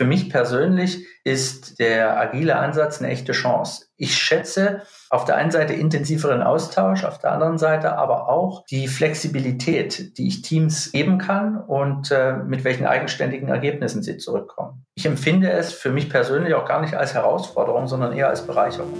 Für 0.00 0.06
mich 0.06 0.30
persönlich 0.30 1.06
ist 1.24 1.78
der 1.78 2.18
agile 2.18 2.56
Ansatz 2.56 3.02
eine 3.02 3.10
echte 3.10 3.32
Chance. 3.32 3.84
Ich 3.98 4.16
schätze 4.16 4.80
auf 5.10 5.26
der 5.26 5.36
einen 5.36 5.50
Seite 5.50 5.74
intensiveren 5.74 6.42
Austausch, 6.42 7.04
auf 7.04 7.18
der 7.18 7.32
anderen 7.32 7.58
Seite 7.58 7.98
aber 7.98 8.30
auch 8.30 8.64
die 8.64 8.88
Flexibilität, 8.88 10.16
die 10.16 10.26
ich 10.28 10.40
Teams 10.40 10.92
geben 10.92 11.18
kann 11.18 11.58
und 11.58 12.10
äh, 12.10 12.32
mit 12.32 12.64
welchen 12.64 12.86
eigenständigen 12.86 13.48
Ergebnissen 13.48 14.02
sie 14.02 14.16
zurückkommen. 14.16 14.86
Ich 14.94 15.04
empfinde 15.04 15.50
es 15.50 15.74
für 15.74 15.90
mich 15.90 16.08
persönlich 16.08 16.54
auch 16.54 16.64
gar 16.64 16.80
nicht 16.80 16.94
als 16.94 17.12
Herausforderung, 17.12 17.86
sondern 17.86 18.14
eher 18.14 18.30
als 18.30 18.46
Bereicherung. 18.46 18.94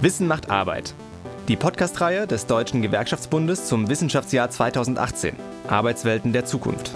Wissen 0.00 0.26
macht 0.26 0.50
Arbeit. 0.50 0.94
Die 1.50 1.56
Podcast-Reihe 1.56 2.28
des 2.28 2.46
Deutschen 2.46 2.80
Gewerkschaftsbundes 2.80 3.66
zum 3.66 3.88
Wissenschaftsjahr 3.88 4.50
2018. 4.50 5.34
Arbeitswelten 5.66 6.32
der 6.32 6.44
Zukunft. 6.44 6.92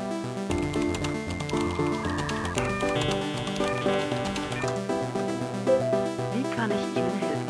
Wie 6.32 6.56
kann 6.56 6.70
ich 6.70 6.96
Ihnen 6.96 7.10
helfen? 7.18 7.48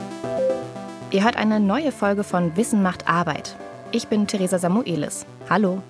Ihr 1.11 1.23
hört 1.25 1.37
eine 1.37 1.61
neue 1.61 1.93
Folge 1.93 2.25
von 2.25 2.57
Wissen 2.57 2.83
macht 2.83 3.07
Arbeit. 3.07 3.55
Ich 3.93 4.09
bin 4.09 4.27
Theresa 4.27 4.59
Samuelis. 4.59 5.27
Hallo. 5.51 5.83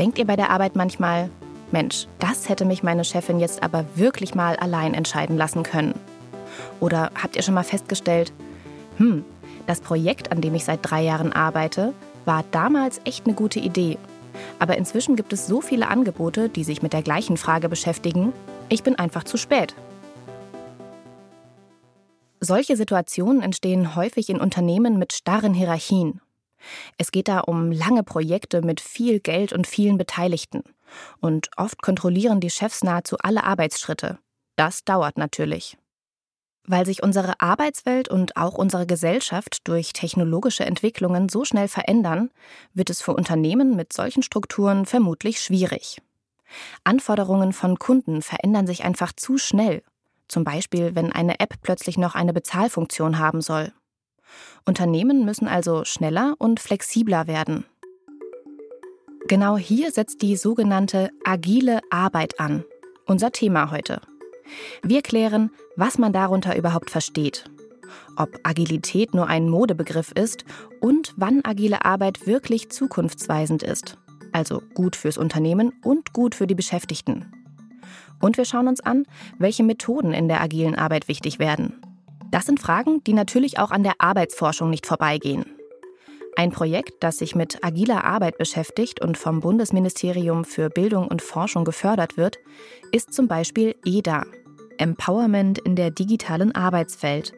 Denkt 0.00 0.18
ihr 0.18 0.26
bei 0.26 0.34
der 0.34 0.50
Arbeit 0.50 0.74
manchmal, 0.74 1.30
Mensch, 1.70 2.08
das 2.18 2.48
hätte 2.48 2.64
mich 2.64 2.82
meine 2.82 3.04
Chefin 3.04 3.38
jetzt 3.38 3.62
aber 3.62 3.84
wirklich 3.94 4.34
mal 4.34 4.56
allein 4.56 4.94
entscheiden 4.94 5.36
lassen 5.36 5.62
können. 5.62 5.94
Oder 6.80 7.10
habt 7.20 7.36
ihr 7.36 7.42
schon 7.42 7.54
mal 7.54 7.64
festgestellt, 7.64 8.32
hm, 8.96 9.24
das 9.66 9.80
Projekt, 9.80 10.32
an 10.32 10.40
dem 10.40 10.54
ich 10.54 10.64
seit 10.64 10.80
drei 10.82 11.02
Jahren 11.02 11.32
arbeite, 11.32 11.94
war 12.24 12.44
damals 12.50 13.00
echt 13.04 13.26
eine 13.26 13.34
gute 13.34 13.60
Idee. 13.60 13.98
Aber 14.58 14.76
inzwischen 14.76 15.16
gibt 15.16 15.32
es 15.32 15.46
so 15.46 15.60
viele 15.60 15.88
Angebote, 15.88 16.48
die 16.48 16.64
sich 16.64 16.82
mit 16.82 16.92
der 16.92 17.02
gleichen 17.02 17.36
Frage 17.36 17.68
beschäftigen. 17.68 18.32
Ich 18.68 18.82
bin 18.82 18.98
einfach 18.98 19.24
zu 19.24 19.36
spät. 19.36 19.74
Solche 22.40 22.76
Situationen 22.76 23.40
entstehen 23.42 23.94
häufig 23.94 24.28
in 24.28 24.40
Unternehmen 24.40 24.98
mit 24.98 25.12
starren 25.12 25.54
Hierarchien. 25.54 26.20
Es 26.98 27.12
geht 27.12 27.28
da 27.28 27.40
um 27.40 27.70
lange 27.70 28.02
Projekte 28.02 28.62
mit 28.62 28.80
viel 28.80 29.20
Geld 29.20 29.52
und 29.52 29.66
vielen 29.66 29.98
Beteiligten. 29.98 30.62
Und 31.20 31.50
oft 31.56 31.82
kontrollieren 31.82 32.40
die 32.40 32.50
Chefs 32.50 32.82
nahezu 32.82 33.16
alle 33.18 33.44
Arbeitsschritte. 33.44 34.18
Das 34.56 34.84
dauert 34.84 35.18
natürlich. 35.18 35.76
Weil 36.64 36.86
sich 36.86 37.02
unsere 37.02 37.40
Arbeitswelt 37.40 38.08
und 38.08 38.36
auch 38.36 38.54
unsere 38.54 38.86
Gesellschaft 38.86 39.66
durch 39.66 39.92
technologische 39.92 40.64
Entwicklungen 40.64 41.28
so 41.28 41.44
schnell 41.44 41.66
verändern, 41.68 42.30
wird 42.72 42.90
es 42.90 43.02
für 43.02 43.14
Unternehmen 43.14 43.74
mit 43.74 43.92
solchen 43.92 44.22
Strukturen 44.22 44.86
vermutlich 44.86 45.40
schwierig. 45.40 46.00
Anforderungen 46.84 47.52
von 47.52 47.78
Kunden 47.78 48.22
verändern 48.22 48.66
sich 48.66 48.84
einfach 48.84 49.12
zu 49.12 49.38
schnell, 49.38 49.82
zum 50.28 50.44
Beispiel 50.44 50.94
wenn 50.94 51.12
eine 51.12 51.40
App 51.40 51.54
plötzlich 51.62 51.98
noch 51.98 52.14
eine 52.14 52.32
Bezahlfunktion 52.32 53.18
haben 53.18 53.40
soll. 53.40 53.72
Unternehmen 54.64 55.24
müssen 55.24 55.48
also 55.48 55.84
schneller 55.84 56.34
und 56.38 56.60
flexibler 56.60 57.26
werden. 57.26 57.64
Genau 59.28 59.56
hier 59.56 59.92
setzt 59.92 60.22
die 60.22 60.36
sogenannte 60.36 61.10
agile 61.24 61.80
Arbeit 61.90 62.38
an. 62.38 62.64
Unser 63.06 63.32
Thema 63.32 63.70
heute. 63.70 64.00
Wir 64.82 65.02
klären, 65.02 65.50
was 65.76 65.98
man 65.98 66.12
darunter 66.12 66.56
überhaupt 66.56 66.90
versteht, 66.90 67.44
ob 68.16 68.38
Agilität 68.42 69.14
nur 69.14 69.26
ein 69.26 69.48
Modebegriff 69.48 70.12
ist 70.12 70.44
und 70.80 71.14
wann 71.16 71.40
agile 71.44 71.84
Arbeit 71.84 72.26
wirklich 72.26 72.70
zukunftsweisend 72.70 73.62
ist, 73.62 73.98
also 74.32 74.62
gut 74.74 74.96
fürs 74.96 75.18
Unternehmen 75.18 75.72
und 75.84 76.12
gut 76.12 76.34
für 76.34 76.46
die 76.46 76.54
Beschäftigten. 76.54 77.32
Und 78.20 78.36
wir 78.36 78.44
schauen 78.44 78.68
uns 78.68 78.80
an, 78.80 79.04
welche 79.38 79.64
Methoden 79.64 80.12
in 80.12 80.28
der 80.28 80.40
agilen 80.40 80.76
Arbeit 80.76 81.08
wichtig 81.08 81.38
werden. 81.38 81.80
Das 82.30 82.46
sind 82.46 82.60
Fragen, 82.60 83.02
die 83.04 83.12
natürlich 83.12 83.58
auch 83.58 83.70
an 83.70 83.82
der 83.82 83.94
Arbeitsforschung 83.98 84.70
nicht 84.70 84.86
vorbeigehen. 84.86 85.44
Ein 86.34 86.50
Projekt, 86.50 87.02
das 87.02 87.18
sich 87.18 87.34
mit 87.34 87.62
agiler 87.62 88.04
Arbeit 88.04 88.38
beschäftigt 88.38 89.02
und 89.02 89.18
vom 89.18 89.40
Bundesministerium 89.40 90.44
für 90.44 90.70
Bildung 90.70 91.08
und 91.08 91.20
Forschung 91.20 91.64
gefördert 91.64 92.16
wird, 92.16 92.38
ist 92.90 93.12
zum 93.12 93.28
Beispiel 93.28 93.74
EDA, 93.84 94.24
Empowerment 94.78 95.58
in 95.58 95.76
der 95.76 95.90
digitalen 95.90 96.54
Arbeitswelt. 96.54 97.32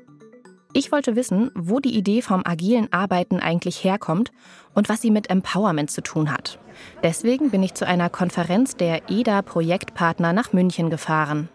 Ich 0.73 0.91
wollte 0.91 1.15
wissen, 1.15 1.51
wo 1.55 1.79
die 1.79 1.97
Idee 1.97 2.21
vom 2.21 2.43
agilen 2.45 2.93
Arbeiten 2.93 3.39
eigentlich 3.39 3.85
herkommt 3.85 4.33
und 4.75 4.89
was 4.89 5.01
sie 5.01 5.13
mit 5.13 5.31
Empowerment 5.31 5.91
zu 5.91 6.03
tun 6.03 6.33
hat. 6.33 6.59
Deswegen 7.03 7.51
bin 7.51 7.63
ich 7.63 7.75
zu 7.75 7.87
einer 7.87 8.11
Konferenz 8.11 8.77
der 8.77 9.09
EDA-Projektpartner 9.09 10.33
nach 10.33 10.53
München 10.53 10.91
gefahren. 10.91 11.49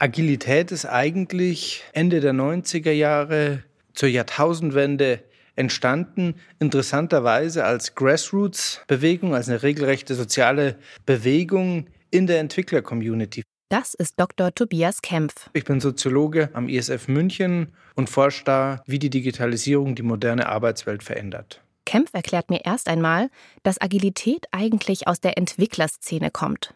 Agilität 0.00 0.72
ist 0.72 0.86
eigentlich 0.86 1.84
Ende 1.92 2.20
der 2.20 2.32
90er 2.32 2.90
Jahre 2.90 3.62
zur 3.94 4.08
Jahrtausendwende 4.08 5.22
entstanden, 5.56 6.34
interessanterweise 6.58 7.64
als 7.64 7.94
Grassroots-Bewegung, 7.94 9.34
als 9.34 9.48
eine 9.48 9.62
regelrechte 9.62 10.14
soziale 10.14 10.76
Bewegung 11.06 11.86
in 12.10 12.26
der 12.26 12.40
Entwickler-Community. 12.40 13.42
Das 13.70 13.94
ist 13.94 14.18
Dr. 14.18 14.52
Tobias 14.52 15.00
Kempf. 15.00 15.48
Ich 15.52 15.62
bin 15.62 15.80
Soziologe 15.80 16.50
am 16.54 16.68
ISF 16.68 17.06
München 17.06 17.68
und 17.94 18.10
forsche 18.10 18.42
da, 18.42 18.82
wie 18.86 18.98
die 18.98 19.10
Digitalisierung 19.10 19.94
die 19.94 20.02
moderne 20.02 20.48
Arbeitswelt 20.48 21.04
verändert. 21.04 21.62
Kempf 21.86 22.10
erklärt 22.12 22.50
mir 22.50 22.62
erst 22.64 22.88
einmal, 22.88 23.30
dass 23.62 23.80
Agilität 23.80 24.46
eigentlich 24.50 25.06
aus 25.06 25.20
der 25.20 25.38
Entwicklerszene 25.38 26.32
kommt. 26.32 26.74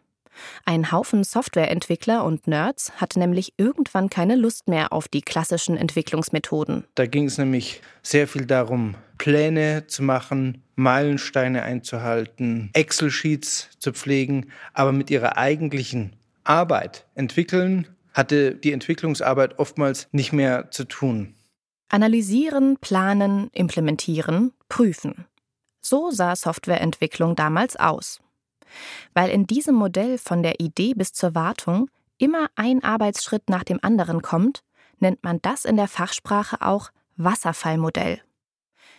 Ein 0.65 0.93
Haufen 0.93 1.25
Softwareentwickler 1.25 2.25
und 2.25 2.47
Nerds 2.47 2.93
hatte 3.00 3.19
nämlich 3.19 3.54
irgendwann 3.56 4.09
keine 4.09 4.37
Lust 4.37 4.69
mehr 4.69 4.93
auf 4.93 5.09
die 5.09 5.22
klassischen 5.22 5.77
Entwicklungsmethoden. 5.77 6.84
Da 6.94 7.06
ging 7.06 7.25
es 7.25 7.38
nämlich 7.38 7.83
sehr 8.04 8.28
viel 8.28 8.47
darum, 8.47 8.94
Pläne 9.19 9.88
zu 9.88 10.04
machen, 10.04 10.62
Meilensteine 10.77 11.65
einzuhalten, 11.65 12.71
Excel-Sheets 12.72 13.71
zu 13.81 13.93
pflegen, 13.93 14.53
aber 14.75 14.93
mit 14.93 15.10
ihrer 15.10 15.37
eigentlichen 15.37 16.12
Arbeit 16.44 17.06
entwickeln, 17.15 17.88
hatte 18.12 18.55
die 18.55 18.72
Entwicklungsarbeit 18.72 19.59
oftmals 19.59 20.09
nicht 20.12 20.32
mehr 20.32 20.71
zu 20.71 20.84
tun. 20.84 21.34
Analysieren, 21.88 22.78
planen, 22.81 23.50
implementieren, 23.53 24.53
prüfen. 24.69 25.27
So 25.81 26.10
sah 26.10 26.34
Softwareentwicklung 26.34 27.37
damals 27.37 27.77
aus. 27.77 28.21
Weil 29.12 29.31
in 29.31 29.47
diesem 29.47 29.75
Modell 29.75 30.19
von 30.19 30.43
der 30.43 30.60
Idee 30.60 30.94
bis 30.94 31.12
zur 31.12 31.34
Wartung 31.34 31.91
immer 32.19 32.49
ein 32.54 32.83
Arbeitsschritt 32.83 33.50
nach 33.50 33.65
dem 33.65 33.78
anderen 33.83 34.22
kommt, 34.22 34.62
nennt 34.99 35.22
man 35.22 35.41
das 35.43 35.65
in 35.65 35.77
der 35.77 35.88
Fachsprache 35.88 36.62
auch 36.62 36.91
Wasserfallmodell. 37.16 38.21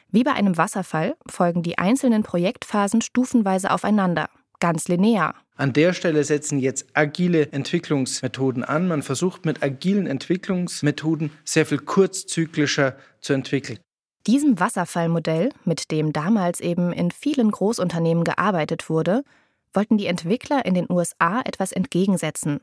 Wie 0.09 0.23
bei 0.23 0.33
einem 0.33 0.57
Wasserfall 0.57 1.17
folgen 1.27 1.63
die 1.63 1.77
einzelnen 1.77 2.23
Projektphasen 2.23 3.01
stufenweise 3.01 3.71
aufeinander, 3.71 4.29
ganz 4.59 4.87
linear. 4.87 5.35
An 5.57 5.71
der 5.71 5.93
Stelle 5.93 6.23
setzen 6.25 6.59
jetzt 6.59 6.85
agile 6.93 7.53
Entwicklungsmethoden 7.53 8.65
an. 8.65 8.89
Man 8.89 9.03
versucht 9.03 9.45
mit 9.45 9.63
agilen 9.63 10.05
Entwicklungsmethoden 10.05 11.31
sehr 11.45 11.65
viel 11.65 11.77
kurzzyklischer 11.77 12.97
zu 13.21 13.31
entwickeln. 13.31 13.79
Diesem 14.27 14.59
Wasserfallmodell, 14.59 15.51
mit 15.63 15.91
dem 15.91 16.11
damals 16.11 16.59
eben 16.59 16.91
in 16.91 17.11
vielen 17.11 17.51
Großunternehmen 17.51 18.25
gearbeitet 18.25 18.89
wurde, 18.89 19.23
wollten 19.71 19.97
die 19.97 20.07
Entwickler 20.07 20.65
in 20.65 20.73
den 20.73 20.87
USA 20.89 21.41
etwas 21.45 21.71
entgegensetzen. 21.71 22.59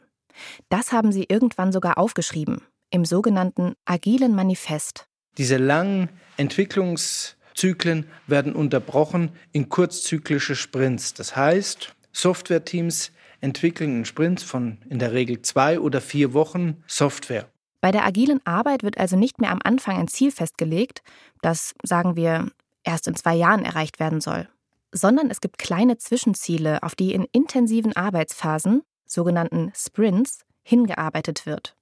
Das 0.69 0.93
haben 0.93 1.13
sie 1.13 1.25
irgendwann 1.29 1.73
sogar 1.73 1.97
aufgeschrieben, 1.97 2.61
im 2.91 3.05
sogenannten 3.07 3.75
Agilen 3.87 4.35
Manifest. 4.35 5.07
Diese 5.39 5.57
langen 5.57 6.11
Entwicklungszyklen 6.37 8.07
werden 8.27 8.55
unterbrochen 8.55 9.31
in 9.53 9.71
kurzzyklische 9.71 10.57
Sprints. 10.57 11.15
Das 11.15 11.37
heißt, 11.37 11.95
Softwareteams 12.13 13.13
entwickeln 13.41 13.99
in 13.99 14.05
Sprints 14.05 14.43
von 14.43 14.79
in 14.89 14.99
der 14.99 15.13
Regel 15.13 15.43
zwei 15.43 15.81
oder 15.81 16.01
vier 16.01 16.33
Wochen 16.33 16.83
Software. 16.87 17.49
Bei 17.81 17.91
der 17.91 18.05
agilen 18.05 18.41
Arbeit 18.47 18.85
wird 18.85 18.99
also 18.99 19.17
nicht 19.17 19.41
mehr 19.41 19.51
am 19.51 19.59
Anfang 19.65 19.97
ein 19.99 20.09
Ziel 20.09 20.31
festgelegt, 20.31 21.03
das, 21.41 21.75
sagen 21.83 22.15
wir, 22.15 22.51
erst 22.85 23.09
in 23.09 23.17
zwei 23.17 23.35
Jahren 23.35 23.65
erreicht 23.65 23.99
werden 23.99 24.21
soll, 24.21 24.49
sondern 24.93 25.31
es 25.31 25.41
gibt 25.41 25.59
kleine 25.59 25.99
Zwischenziele, 25.99 26.83
auf 26.83 26.95
die 26.95 27.13
in 27.13 27.27
intensiven 27.33 27.97
Arbeitsphasen, 27.97 28.83
sogenannten 29.07 29.73
Sprints, 29.75 30.45
hingearbeitet 30.63 31.45
wird. 31.45 31.77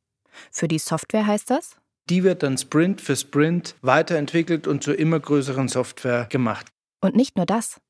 Für 0.51 0.69
die 0.69 0.79
Software 0.79 1.27
heißt 1.27 1.51
das? 1.51 1.77
Die 2.09 2.25
wird 2.25 2.43
dann 2.43 2.57
Sprint 2.57 3.01
für 3.01 3.15
Sprint 3.15 3.75
weiterentwickelt 3.83 4.67
und 4.67 4.83
zur 4.83 4.99
immer 4.99 5.21
größeren 5.21 5.69
Software 5.69 6.27
gemacht. 6.31 6.67
Und 7.01 7.15
nicht 7.15 7.37
nur 7.37 7.47
das. 7.47 7.81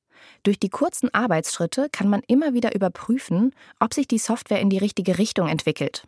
Durch 0.43 0.59
die 0.59 0.69
kurzen 0.69 1.13
Arbeitsschritte 1.13 1.89
kann 1.91 2.09
man 2.09 2.23
immer 2.27 2.55
wieder 2.55 2.75
überprüfen, 2.75 3.55
ob 3.79 3.95
sich 3.95 4.09
die 4.09 4.19
Software 4.19 4.61
in 4.61 4.71
die 4.71 4.79
richtige 4.79 5.19
Richtung 5.19 5.49
entwickelt. 5.49 6.07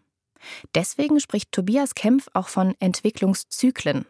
Deswegen 0.75 1.21
spricht 1.21 1.53
Tobias 1.53 1.95
Kempf 1.95 2.29
auch 2.33 2.49
von 2.49 2.75
Entwicklungszyklen. 2.81 4.07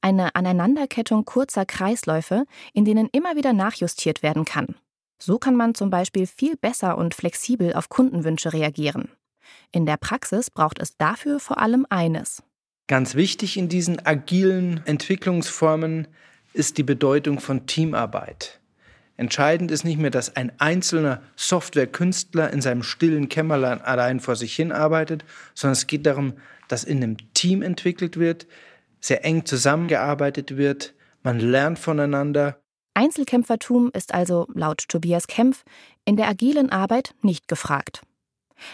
Eine 0.00 0.34
Aneinanderkettung 0.36 1.24
kurzer 1.24 1.66
Kreisläufe, 1.66 2.44
in 2.72 2.84
denen 2.84 3.08
immer 3.10 3.36
wieder 3.36 3.52
nachjustiert 3.52 4.22
werden 4.22 4.44
kann. 4.44 4.76
So 5.18 5.38
kann 5.38 5.56
man 5.56 5.74
zum 5.74 5.90
Beispiel 5.90 6.26
viel 6.26 6.56
besser 6.56 6.98
und 6.98 7.14
flexibel 7.14 7.74
auf 7.74 7.88
Kundenwünsche 7.88 8.52
reagieren. 8.52 9.10
In 9.72 9.86
der 9.86 9.96
Praxis 9.96 10.50
braucht 10.50 10.78
es 10.80 10.96
dafür 10.96 11.40
vor 11.40 11.58
allem 11.58 11.86
eines. 11.88 12.42
Ganz 12.86 13.14
wichtig 13.14 13.56
in 13.56 13.68
diesen 13.68 14.04
agilen 14.04 14.82
Entwicklungsformen 14.86 16.06
ist 16.52 16.78
die 16.78 16.84
Bedeutung 16.84 17.40
von 17.40 17.66
Teamarbeit. 17.66 18.60
Entscheidend 19.16 19.70
ist 19.70 19.84
nicht 19.84 19.98
mehr, 19.98 20.10
dass 20.10 20.36
ein 20.36 20.52
einzelner 20.58 21.22
Softwarekünstler 21.36 22.52
in 22.52 22.60
seinem 22.60 22.82
stillen 22.82 23.28
Kämmerlein 23.28 23.80
allein 23.80 24.20
vor 24.20 24.36
sich 24.36 24.54
hin 24.54 24.72
arbeitet, 24.72 25.24
sondern 25.54 25.72
es 25.72 25.86
geht 25.86 26.04
darum, 26.04 26.34
dass 26.68 26.84
in 26.84 27.02
einem 27.02 27.16
Team 27.32 27.62
entwickelt 27.62 28.18
wird, 28.18 28.46
sehr 29.00 29.24
eng 29.24 29.46
zusammengearbeitet 29.46 30.56
wird, 30.56 30.94
man 31.22 31.40
lernt 31.40 31.78
voneinander. 31.78 32.60
Einzelkämpfertum 32.94 33.90
ist 33.92 34.14
also 34.14 34.46
laut 34.54 34.84
Tobias 34.88 35.26
Kempf 35.26 35.64
in 36.04 36.16
der 36.16 36.28
agilen 36.28 36.70
Arbeit 36.70 37.14
nicht 37.22 37.48
gefragt. 37.48 38.02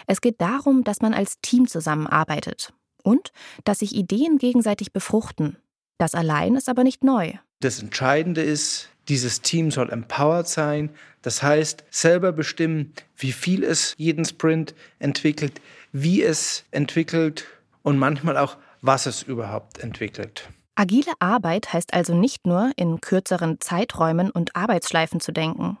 Es 0.07 0.21
geht 0.21 0.39
darum, 0.39 0.83
dass 0.83 1.01
man 1.01 1.13
als 1.13 1.39
Team 1.41 1.67
zusammenarbeitet 1.67 2.73
und 3.03 3.31
dass 3.63 3.79
sich 3.79 3.95
Ideen 3.95 4.37
gegenseitig 4.37 4.93
befruchten. 4.93 5.57
Das 5.97 6.15
allein 6.15 6.55
ist 6.55 6.69
aber 6.69 6.83
nicht 6.83 7.03
neu. 7.03 7.33
Das 7.63 7.79
Entscheidende 7.79 8.41
ist, 8.41 8.89
dieses 9.07 9.41
Team 9.41 9.71
soll 9.71 9.89
empowered 9.89 10.49
sein, 10.49 10.89
das 11.21 11.41
heißt 11.41 11.85
selber 11.89 12.33
bestimmen, 12.33 12.91
wie 13.15 13.31
viel 13.31 13.63
es 13.63 13.93
jeden 13.95 14.25
Sprint 14.25 14.75
entwickelt, 14.99 15.61
wie 15.93 16.21
es 16.23 16.65
entwickelt 16.71 17.45
und 17.81 17.97
manchmal 17.97 18.35
auch, 18.35 18.57
was 18.81 19.05
es 19.05 19.23
überhaupt 19.23 19.77
entwickelt. 19.77 20.49
Agile 20.75 21.13
Arbeit 21.19 21.71
heißt 21.71 21.93
also 21.93 22.13
nicht 22.13 22.45
nur, 22.45 22.73
in 22.75 22.99
kürzeren 22.99 23.61
Zeiträumen 23.61 24.29
und 24.29 24.57
Arbeitsschleifen 24.57 25.21
zu 25.21 25.31
denken. 25.31 25.77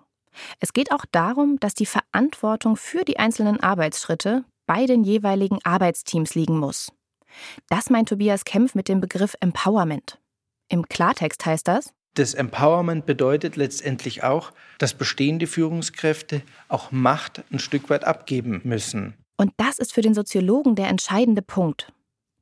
Es 0.61 0.71
geht 0.71 0.93
auch 0.93 1.03
darum, 1.11 1.59
dass 1.59 1.73
die 1.73 1.85
Verantwortung 1.85 2.77
für 2.77 3.03
die 3.03 3.19
einzelnen 3.19 3.59
Arbeitsschritte 3.59 4.45
bei 4.67 4.85
den 4.85 5.03
jeweiligen 5.03 5.59
Arbeitsteams 5.65 6.33
liegen 6.33 6.57
muss. 6.57 6.93
Das 7.67 7.89
meint 7.89 8.07
Tobias 8.07 8.45
Kempf 8.45 8.73
mit 8.73 8.87
dem 8.87 9.01
Begriff 9.01 9.35
Empowerment. 9.41 10.17
Im 10.73 10.89
Klartext 10.89 11.45
heißt 11.45 11.67
das, 11.67 11.93
das 12.15 12.33
Empowerment 12.33 13.05
bedeutet 13.05 13.57
letztendlich 13.57 14.23
auch, 14.23 14.51
dass 14.79 14.95
bestehende 14.95 15.45
Führungskräfte 15.45 16.41
auch 16.67 16.91
Macht 16.91 17.43
ein 17.51 17.59
Stück 17.59 17.91
weit 17.91 18.03
abgeben 18.05 18.59
müssen. 18.63 19.13
Und 19.37 19.51
das 19.57 19.77
ist 19.77 19.93
für 19.93 20.01
den 20.01 20.15
Soziologen 20.15 20.73
der 20.73 20.87
entscheidende 20.87 21.43
Punkt. 21.43 21.93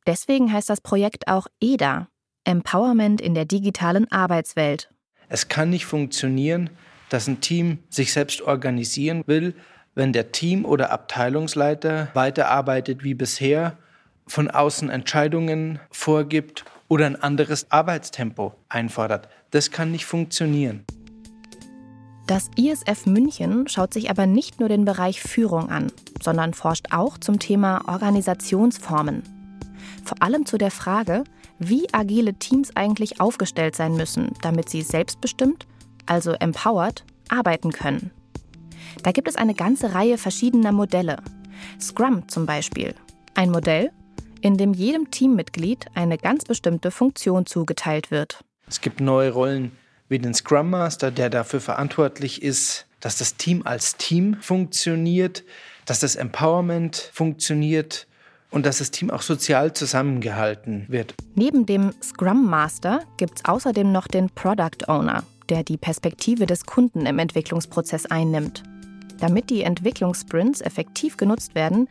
Deswegen 0.07 0.53
heißt 0.53 0.69
das 0.69 0.79
Projekt 0.79 1.27
auch 1.27 1.47
EDA, 1.59 2.07
Empowerment 2.45 3.19
in 3.19 3.33
der 3.35 3.43
digitalen 3.43 4.09
Arbeitswelt. 4.13 4.89
Es 5.27 5.49
kann 5.49 5.69
nicht 5.69 5.85
funktionieren, 5.85 6.69
dass 7.09 7.27
ein 7.27 7.41
Team 7.41 7.79
sich 7.89 8.13
selbst 8.13 8.41
organisieren 8.41 9.23
will, 9.25 9.55
wenn 9.93 10.13
der 10.13 10.31
Team- 10.31 10.63
oder 10.63 10.91
Abteilungsleiter 10.91 12.07
weiterarbeitet 12.13 13.03
wie 13.03 13.13
bisher, 13.13 13.77
von 14.25 14.49
außen 14.49 14.89
Entscheidungen 14.89 15.81
vorgibt 15.89 16.63
oder 16.91 17.05
ein 17.05 17.15
anderes 17.15 17.71
Arbeitstempo 17.71 18.53
einfordert. 18.67 19.29
Das 19.51 19.71
kann 19.71 19.91
nicht 19.91 20.03
funktionieren. 20.05 20.83
Das 22.27 22.51
ISF 22.57 23.05
München 23.05 23.69
schaut 23.69 23.93
sich 23.93 24.09
aber 24.09 24.25
nicht 24.25 24.59
nur 24.59 24.67
den 24.67 24.83
Bereich 24.83 25.21
Führung 25.21 25.69
an, 25.69 25.89
sondern 26.21 26.53
forscht 26.53 26.87
auch 26.91 27.17
zum 27.17 27.39
Thema 27.39 27.87
Organisationsformen. 27.87 29.23
Vor 30.03 30.21
allem 30.21 30.45
zu 30.45 30.57
der 30.57 30.69
Frage, 30.69 31.23
wie 31.59 31.87
agile 31.93 32.33
Teams 32.33 32.75
eigentlich 32.75 33.21
aufgestellt 33.21 33.77
sein 33.77 33.95
müssen, 33.95 34.33
damit 34.41 34.67
sie 34.67 34.81
selbstbestimmt 34.81 35.67
also 36.05 36.33
empowered, 36.33 37.05
arbeiten 37.29 37.71
können. 37.71 38.11
Da 39.01 39.13
gibt 39.13 39.29
es 39.29 39.37
eine 39.37 39.53
ganze 39.53 39.93
Reihe 39.93 40.17
verschiedener 40.17 40.73
Modelle. 40.73 41.23
Scrum 41.79 42.27
zum 42.27 42.45
Beispiel. 42.45 42.95
Ein 43.33 43.49
Modell, 43.49 43.91
in 44.41 44.57
dem 44.57 44.73
jedem 44.73 45.11
Teammitglied 45.11 45.85
eine 45.93 46.17
ganz 46.17 46.45
bestimmte 46.45 46.91
Funktion 46.91 47.45
zugeteilt 47.45 48.11
wird. 48.11 48.43
Es 48.67 48.81
gibt 48.81 49.01
neue 49.01 49.31
Rollen 49.31 49.71
wie 50.09 50.19
den 50.19 50.33
Scrum 50.33 50.69
Master, 50.69 51.11
der 51.11 51.29
dafür 51.29 51.61
verantwortlich 51.61 52.41
ist, 52.41 52.85
dass 52.99 53.17
das 53.17 53.37
Team 53.37 53.61
als 53.65 53.97
Team 53.97 54.37
funktioniert, 54.41 55.43
dass 55.85 55.99
das 55.99 56.15
Empowerment 56.15 57.09
funktioniert 57.13 58.07
und 58.49 58.65
dass 58.65 58.79
das 58.79 58.91
Team 58.91 59.09
auch 59.09 59.21
sozial 59.21 59.73
zusammengehalten 59.73 60.85
wird. 60.89 61.15
Neben 61.35 61.65
dem 61.65 61.91
Scrum 62.03 62.49
Master 62.49 63.03
gibt 63.17 63.37
es 63.37 63.45
außerdem 63.45 63.91
noch 63.91 64.07
den 64.07 64.29
Product 64.29 64.87
Owner 64.87 65.23
der 65.51 65.63
die 65.63 65.77
Perspektive 65.77 66.45
des 66.45 66.65
Kunden 66.65 67.05
im 67.05 67.19
Entwicklungsprozess 67.19 68.05
einnimmt. 68.05 68.63
Damit 69.21 69.51
die 69.51 69.61
Entwicklungssprints 69.61 70.61
effektiv 70.61 71.15
genutzt 71.15 71.53
werden, 71.53 71.87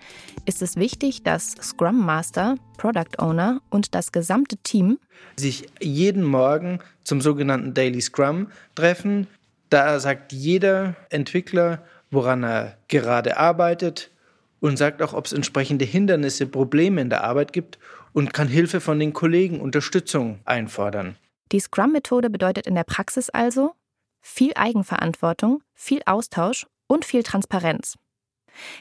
ist 0.47 0.63
es 0.63 0.75
wichtig, 0.75 1.23
dass 1.23 1.53
Scrum 1.63 2.05
Master, 2.05 2.57
Product 2.77 3.19
Owner 3.19 3.63
und 3.71 3.95
das 3.95 4.11
gesamte 4.11 4.57
Team 4.57 4.99
sich 5.37 5.69
jeden 5.81 6.25
Morgen 6.25 6.81
zum 7.05 7.21
sogenannten 7.21 7.73
Daily 7.73 8.01
Scrum 8.01 8.49
treffen. 8.75 9.29
Da 9.69 10.01
sagt 10.01 10.33
jeder 10.33 10.97
Entwickler, 11.09 11.85
woran 12.11 12.43
er 12.43 12.77
gerade 12.89 13.37
arbeitet 13.37 14.11
und 14.59 14.77
sagt 14.77 15.01
auch, 15.01 15.13
ob 15.13 15.27
es 15.27 15.33
entsprechende 15.33 15.85
Hindernisse, 15.85 16.49
Probleme 16.49 17.01
in 17.01 17.11
der 17.11 17.23
Arbeit 17.23 17.53
gibt 17.53 17.79
und 18.13 18.35
kann 18.35 18.49
Hilfe 18.49 18.81
von 18.81 18.99
den 18.99 19.13
Kollegen, 19.13 19.61
Unterstützung 19.61 20.41
einfordern. 20.47 21.15
Die 21.53 21.61
Scrum-Methode 21.61 22.29
bedeutet 22.29 22.67
in 22.67 22.75
der 22.75 22.83
Praxis 22.83 23.31
also 23.31 23.75
viel 24.21 24.51
Eigenverantwortung, 24.57 25.63
viel 25.75 26.01
Austausch 26.07 26.67
und 26.91 27.05
viel 27.05 27.23
Transparenz. 27.23 27.97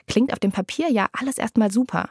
Klingt 0.08 0.34
auf 0.34 0.40
dem 0.40 0.52
Papier 0.52 0.90
ja 0.90 1.08
alles 1.14 1.38
erstmal 1.38 1.72
super. 1.72 2.10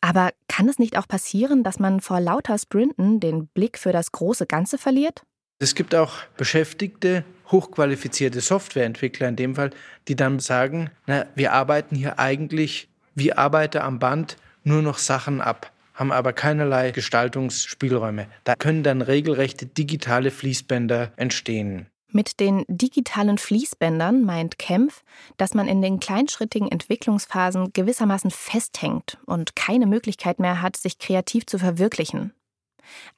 Aber 0.00 0.30
kann 0.48 0.68
es 0.68 0.78
nicht 0.78 0.98
auch 0.98 1.08
passieren, 1.08 1.64
dass 1.64 1.78
man 1.78 2.00
vor 2.00 2.20
lauter 2.20 2.58
Sprinten 2.58 3.20
den 3.20 3.46
Blick 3.48 3.78
für 3.78 3.92
das 3.92 4.12
große 4.12 4.46
Ganze 4.46 4.76
verliert? 4.76 5.22
Es 5.58 5.74
gibt 5.74 5.94
auch 5.94 6.12
Beschäftigte, 6.36 7.24
hochqualifizierte 7.50 8.40
Softwareentwickler 8.40 9.28
in 9.28 9.36
dem 9.36 9.54
Fall, 9.54 9.70
die 10.08 10.16
dann 10.16 10.40
sagen, 10.40 10.90
na, 11.06 11.26
wir 11.34 11.52
arbeiten 11.52 11.96
hier 11.96 12.18
eigentlich 12.18 12.88
wie 13.14 13.32
Arbeiter 13.32 13.84
am 13.84 13.98
Band 13.98 14.36
nur 14.64 14.82
noch 14.82 14.98
Sachen 14.98 15.40
ab 15.40 15.72
haben 15.94 16.12
aber 16.12 16.32
keinerlei 16.32 16.90
Gestaltungsspielräume. 16.90 18.26
Da 18.44 18.54
können 18.56 18.82
dann 18.82 19.02
regelrechte 19.02 19.66
digitale 19.66 20.30
Fließbänder 20.30 21.12
entstehen. 21.16 21.86
Mit 22.14 22.40
den 22.40 22.66
digitalen 22.68 23.38
Fließbändern 23.38 24.22
meint 24.22 24.58
Kempf, 24.58 25.02
dass 25.38 25.54
man 25.54 25.66
in 25.66 25.80
den 25.80 25.98
kleinschrittigen 25.98 26.70
Entwicklungsphasen 26.70 27.72
gewissermaßen 27.72 28.30
festhängt 28.30 29.18
und 29.24 29.56
keine 29.56 29.86
Möglichkeit 29.86 30.38
mehr 30.38 30.60
hat, 30.60 30.76
sich 30.76 30.98
kreativ 30.98 31.46
zu 31.46 31.58
verwirklichen. 31.58 32.34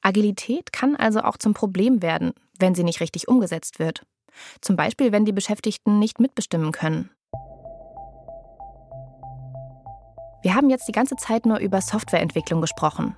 Agilität 0.01 0.71
kann 0.71 0.95
also 0.95 1.21
auch 1.21 1.35
zum 1.35 1.53
Problem 1.53 2.01
werden, 2.01 2.33
wenn 2.57 2.73
sie 2.73 2.85
nicht 2.85 3.01
richtig 3.01 3.27
umgesetzt 3.27 3.79
wird. 3.79 4.05
Zum 4.61 4.77
Beispiel, 4.77 5.11
wenn 5.11 5.25
die 5.25 5.33
Beschäftigten 5.33 5.99
nicht 5.99 6.21
mitbestimmen 6.21 6.71
können. 6.71 7.09
Wir 10.41 10.55
haben 10.55 10.69
jetzt 10.69 10.87
die 10.87 10.93
ganze 10.93 11.17
Zeit 11.17 11.45
nur 11.45 11.57
über 11.57 11.81
Softwareentwicklung 11.81 12.61
gesprochen. 12.61 13.17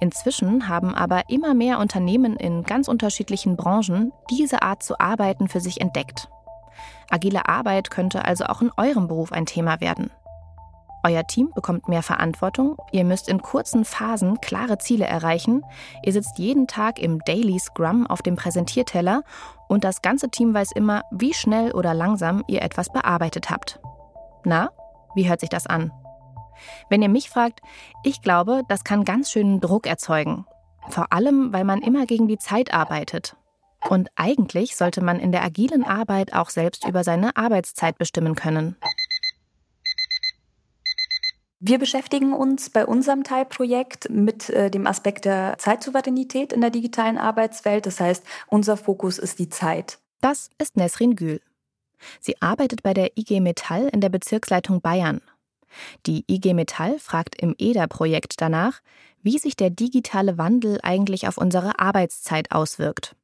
Inzwischen 0.00 0.68
haben 0.68 0.94
aber 0.94 1.28
immer 1.28 1.54
mehr 1.54 1.78
Unternehmen 1.78 2.36
in 2.36 2.62
ganz 2.64 2.88
unterschiedlichen 2.88 3.56
Branchen 3.56 4.12
diese 4.30 4.62
Art 4.62 4.82
zu 4.82 4.98
arbeiten 4.98 5.48
für 5.48 5.60
sich 5.60 5.80
entdeckt. 5.80 6.28
Agile 7.10 7.48
Arbeit 7.48 7.90
könnte 7.90 8.24
also 8.24 8.44
auch 8.46 8.62
in 8.62 8.70
eurem 8.76 9.08
Beruf 9.08 9.32
ein 9.32 9.46
Thema 9.46 9.80
werden. 9.80 10.10
Euer 11.06 11.26
Team 11.26 11.50
bekommt 11.54 11.86
mehr 11.86 12.02
Verantwortung, 12.02 12.78
ihr 12.90 13.04
müsst 13.04 13.28
in 13.28 13.42
kurzen 13.42 13.84
Phasen 13.84 14.40
klare 14.40 14.78
Ziele 14.78 15.04
erreichen, 15.04 15.62
ihr 16.02 16.14
sitzt 16.14 16.38
jeden 16.38 16.66
Tag 16.66 16.98
im 16.98 17.18
Daily 17.26 17.58
Scrum 17.58 18.06
auf 18.06 18.22
dem 18.22 18.36
Präsentierteller 18.36 19.22
und 19.68 19.84
das 19.84 20.00
ganze 20.00 20.30
Team 20.30 20.54
weiß 20.54 20.72
immer, 20.72 21.02
wie 21.10 21.34
schnell 21.34 21.72
oder 21.72 21.92
langsam 21.92 22.42
ihr 22.46 22.62
etwas 22.62 22.90
bearbeitet 22.90 23.50
habt. 23.50 23.80
Na, 24.44 24.70
wie 25.14 25.28
hört 25.28 25.40
sich 25.40 25.50
das 25.50 25.66
an? 25.66 25.92
Wenn 26.88 27.02
ihr 27.02 27.08
mich 27.08 27.30
fragt, 27.30 27.60
ich 28.02 28.22
glaube, 28.22 28.62
das 28.68 28.84
kann 28.84 29.04
ganz 29.04 29.30
schönen 29.30 29.60
Druck 29.60 29.86
erzeugen. 29.86 30.46
Vor 30.88 31.12
allem, 31.12 31.52
weil 31.52 31.64
man 31.64 31.80
immer 31.80 32.06
gegen 32.06 32.28
die 32.28 32.38
Zeit 32.38 32.74
arbeitet. 32.74 33.36
Und 33.88 34.08
eigentlich 34.16 34.76
sollte 34.76 35.02
man 35.02 35.20
in 35.20 35.32
der 35.32 35.42
agilen 35.42 35.84
Arbeit 35.84 36.32
auch 36.32 36.50
selbst 36.50 36.86
über 36.86 37.04
seine 37.04 37.36
Arbeitszeit 37.36 37.98
bestimmen 37.98 38.34
können. 38.34 38.76
Wir 41.66 41.78
beschäftigen 41.78 42.34
uns 42.34 42.68
bei 42.68 42.84
unserem 42.84 43.24
Teilprojekt 43.24 44.10
mit 44.10 44.50
äh, 44.50 44.70
dem 44.70 44.86
Aspekt 44.86 45.24
der 45.24 45.56
Zeitsouveränität 45.56 46.52
in 46.52 46.60
der 46.60 46.68
digitalen 46.68 47.16
Arbeitswelt. 47.16 47.86
Das 47.86 48.00
heißt, 48.00 48.22
unser 48.48 48.76
Fokus 48.76 49.18
ist 49.18 49.38
die 49.38 49.48
Zeit. 49.48 49.98
Das 50.20 50.50
ist 50.58 50.76
Nesrin 50.76 51.16
Gül. 51.16 51.40
Sie 52.20 52.40
arbeitet 52.42 52.82
bei 52.82 52.92
der 52.92 53.16
IG 53.16 53.40
Metall 53.40 53.88
in 53.88 54.02
der 54.02 54.10
Bezirksleitung 54.10 54.82
Bayern 54.82 55.22
Die 56.06 56.24
IG 56.28 56.54
Metall 56.54 56.98
fragt 56.98 57.40
im 57.40 57.54
EDA-Projekt 57.58 58.40
danach, 58.40 58.80
wie 59.22 59.38
sich 59.38 59.56
der 59.56 59.70
digitale 59.70 60.38
Wandel 60.38 60.78
eigentlich 60.82 61.26
auf 61.28 61.38
unsere 61.38 61.78
Arbeitszeit 61.78 62.52
auswirkt. 62.52 63.16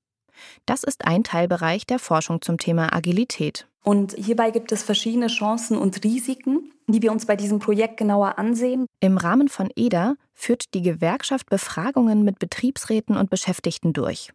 Das 0.66 0.84
ist 0.84 1.04
ein 1.04 1.24
Teilbereich 1.24 1.86
der 1.86 1.98
Forschung 1.98 2.40
zum 2.40 2.56
Thema 2.58 2.94
Agilität. 2.94 3.66
Und 3.82 4.14
hierbei 4.18 4.50
gibt 4.50 4.72
es 4.72 4.82
verschiedene 4.82 5.28
Chancen 5.28 5.78
und 5.78 6.04
Risiken, 6.04 6.72
die 6.86 7.00
wir 7.00 7.12
uns 7.12 7.26
bei 7.26 7.36
diesem 7.36 7.58
Projekt 7.58 7.96
genauer 7.96 8.38
ansehen. 8.38 8.86
Im 9.00 9.16
Rahmen 9.16 9.48
von 9.48 9.70
EDA 9.74 10.16
führt 10.34 10.74
die 10.74 10.82
Gewerkschaft 10.82 11.48
Befragungen 11.48 12.22
mit 12.22 12.38
Betriebsräten 12.38 13.16
und 13.16 13.30
Beschäftigten 13.30 13.92
durch. 13.92 14.32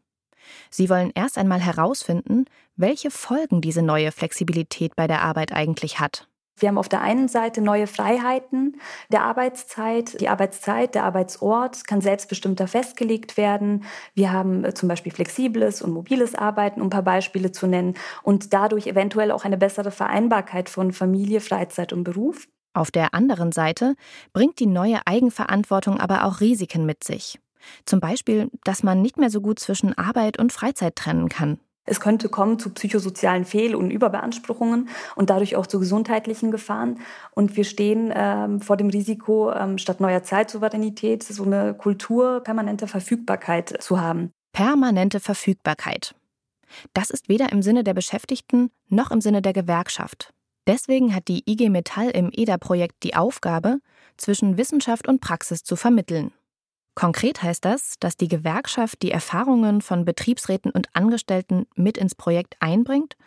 Sie 0.69 0.89
wollen 0.89 1.11
erst 1.15 1.37
einmal 1.37 1.59
herausfinden, 1.59 2.45
welche 2.75 3.11
Folgen 3.11 3.61
diese 3.61 3.81
neue 3.81 4.11
Flexibilität 4.11 4.95
bei 4.95 5.07
der 5.07 5.21
Arbeit 5.21 5.51
eigentlich 5.51 5.99
hat. 5.99 6.27
Wir 6.57 6.69
haben 6.69 6.77
auf 6.77 6.87
der 6.87 7.01
einen 7.01 7.27
Seite 7.27 7.61
neue 7.61 7.85
Freiheiten 7.85 8.77
der 9.11 9.23
Arbeitszeit. 9.23 10.19
Die 10.21 10.29
Arbeitszeit, 10.29 10.95
der 10.95 11.03
Arbeitsort 11.03 11.85
kann 11.85 11.99
selbstbestimmter 11.99 12.67
festgelegt 12.67 13.35
werden. 13.35 13.83
Wir 14.13 14.31
haben 14.31 14.63
äh, 14.63 14.73
zum 14.73 14.87
Beispiel 14.87 15.11
flexibles 15.11 15.81
und 15.81 15.91
mobiles 15.91 16.33
Arbeiten, 16.33 16.79
um 16.79 16.87
ein 16.87 16.91
paar 16.91 17.03
Beispiele 17.03 17.51
zu 17.51 17.67
nennen, 17.67 17.95
und 18.23 18.53
dadurch 18.53 18.87
eventuell 18.87 19.31
auch 19.31 19.43
eine 19.43 19.57
bessere 19.57 19.91
Vereinbarkeit 19.91 20.69
von 20.69 20.93
Familie, 20.93 21.41
Freizeit 21.41 21.91
und 21.91 22.03
Beruf. 22.03 22.47
Auf 22.73 22.91
der 22.91 23.13
anderen 23.13 23.51
Seite 23.51 23.95
bringt 24.33 24.59
die 24.59 24.65
neue 24.65 25.05
Eigenverantwortung 25.05 25.99
aber 25.99 26.25
auch 26.25 26.41
Risiken 26.41 26.85
mit 26.85 27.03
sich. 27.03 27.39
Zum 27.85 27.99
Beispiel, 27.99 28.49
dass 28.63 28.83
man 28.83 29.01
nicht 29.01 29.17
mehr 29.17 29.29
so 29.29 29.41
gut 29.41 29.59
zwischen 29.59 29.97
Arbeit 29.97 30.37
und 30.37 30.53
Freizeit 30.53 30.95
trennen 30.95 31.29
kann. 31.29 31.59
Es 31.85 31.99
könnte 31.99 32.29
kommen 32.29 32.57
zu 32.59 32.71
psychosozialen 32.71 33.45
Fehl- 33.45 33.75
und 33.75 33.91
Überbeanspruchungen 33.91 34.89
und 35.15 35.29
dadurch 35.29 35.55
auch 35.55 35.67
zu 35.67 35.79
gesundheitlichen 35.79 36.51
Gefahren. 36.51 36.99
Und 37.31 37.55
wir 37.55 37.63
stehen 37.63 38.11
ähm, 38.15 38.59
vor 38.59 38.77
dem 38.77 38.89
Risiko, 38.89 39.51
ähm, 39.51 39.77
statt 39.77 39.99
neuer 39.99 40.23
Zeitsouveränität 40.23 41.23
so 41.23 41.43
eine 41.43 41.73
Kultur 41.73 42.41
permanenter 42.43 42.87
Verfügbarkeit 42.87 43.81
zu 43.81 44.01
haben. 44.01 44.31
Permanente 44.51 45.19
Verfügbarkeit. 45.19 46.15
Das 46.93 47.09
ist 47.09 47.29
weder 47.29 47.51
im 47.51 47.61
Sinne 47.61 47.83
der 47.83 47.93
Beschäftigten 47.93 48.71
noch 48.89 49.11
im 49.11 49.21
Sinne 49.21 49.41
der 49.41 49.53
Gewerkschaft. 49.53 50.33
Deswegen 50.67 51.13
hat 51.13 51.27
die 51.27 51.43
IG 51.45 51.69
Metall 51.69 52.09
im 52.09 52.29
EDA-Projekt 52.31 53.03
die 53.03 53.15
Aufgabe, 53.15 53.77
zwischen 54.17 54.57
Wissenschaft 54.57 55.07
und 55.07 55.21
Praxis 55.21 55.63
zu 55.63 55.75
vermitteln. 55.75 56.31
Konkret 56.95 57.43
heißt 57.43 57.65
das, 57.65 57.95
dass 57.99 58.15
die 58.15 58.29
Gewerkschaft 58.29 59.01
die 59.01 59.11
Erfahrungen 59.11 59.81
von 59.81 60.05
Betriebsräten 60.05 60.71
und 60.71 60.87
Angestellten 60.95 61.67
mit 61.75 61.97
ins 61.97 62.15
Projekt 62.15 62.55
einbringt 62.61 63.17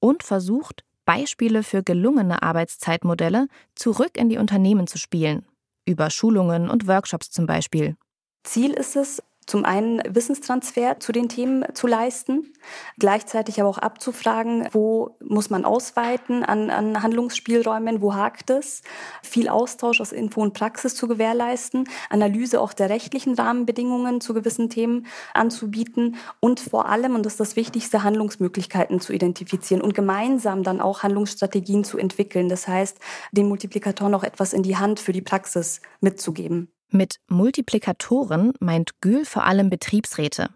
und 0.00 0.24
versucht, 0.24 0.84
Beispiele 1.04 1.62
für 1.62 1.82
gelungene 1.82 2.42
Arbeitszeitmodelle 2.42 3.48
zurück 3.74 4.16
in 4.16 4.28
die 4.28 4.38
Unternehmen 4.38 4.86
zu 4.86 4.98
spielen, 4.98 5.44
über 5.84 6.10
Schulungen 6.10 6.68
und 6.68 6.86
Workshops 6.88 7.30
zum 7.30 7.46
Beispiel. 7.46 7.96
Ziel 8.44 8.72
ist 8.72 8.96
es, 8.96 9.22
zum 9.46 9.64
einen 9.64 10.00
Wissenstransfer 10.08 11.00
zu 11.00 11.12
den 11.12 11.28
Themen 11.28 11.64
zu 11.74 11.86
leisten, 11.86 12.52
gleichzeitig 12.98 13.60
aber 13.60 13.68
auch 13.68 13.78
abzufragen, 13.78 14.68
wo 14.72 15.16
muss 15.20 15.50
man 15.50 15.64
ausweiten 15.64 16.44
an, 16.44 16.70
an 16.70 17.02
Handlungsspielräumen, 17.02 18.00
wo 18.00 18.14
hakt 18.14 18.50
es, 18.50 18.82
viel 19.22 19.48
Austausch 19.48 20.00
aus 20.00 20.12
Info 20.12 20.40
und 20.40 20.54
Praxis 20.54 20.94
zu 20.94 21.08
gewährleisten, 21.08 21.88
Analyse 22.08 22.60
auch 22.60 22.72
der 22.72 22.88
rechtlichen 22.88 23.34
Rahmenbedingungen 23.34 24.20
zu 24.20 24.32
gewissen 24.32 24.70
Themen 24.70 25.06
anzubieten 25.34 26.16
und 26.40 26.60
vor 26.60 26.88
allem, 26.88 27.14
und 27.14 27.26
das 27.26 27.34
ist 27.34 27.40
das 27.40 27.56
Wichtigste, 27.56 28.02
Handlungsmöglichkeiten 28.02 29.00
zu 29.00 29.12
identifizieren 29.12 29.82
und 29.82 29.94
gemeinsam 29.94 30.62
dann 30.62 30.80
auch 30.80 31.02
Handlungsstrategien 31.02 31.84
zu 31.84 31.98
entwickeln. 31.98 32.48
Das 32.48 32.68
heißt, 32.68 32.98
den 33.32 33.48
Multiplikatoren 33.48 34.14
auch 34.14 34.24
etwas 34.24 34.52
in 34.52 34.62
die 34.62 34.76
Hand 34.76 35.00
für 35.00 35.12
die 35.12 35.22
Praxis 35.22 35.80
mitzugeben. 36.00 36.68
Mit 36.94 37.16
Multiplikatoren 37.26 38.52
meint 38.60 39.00
Gül 39.00 39.24
vor 39.24 39.44
allem 39.44 39.70
Betriebsräte. 39.70 40.50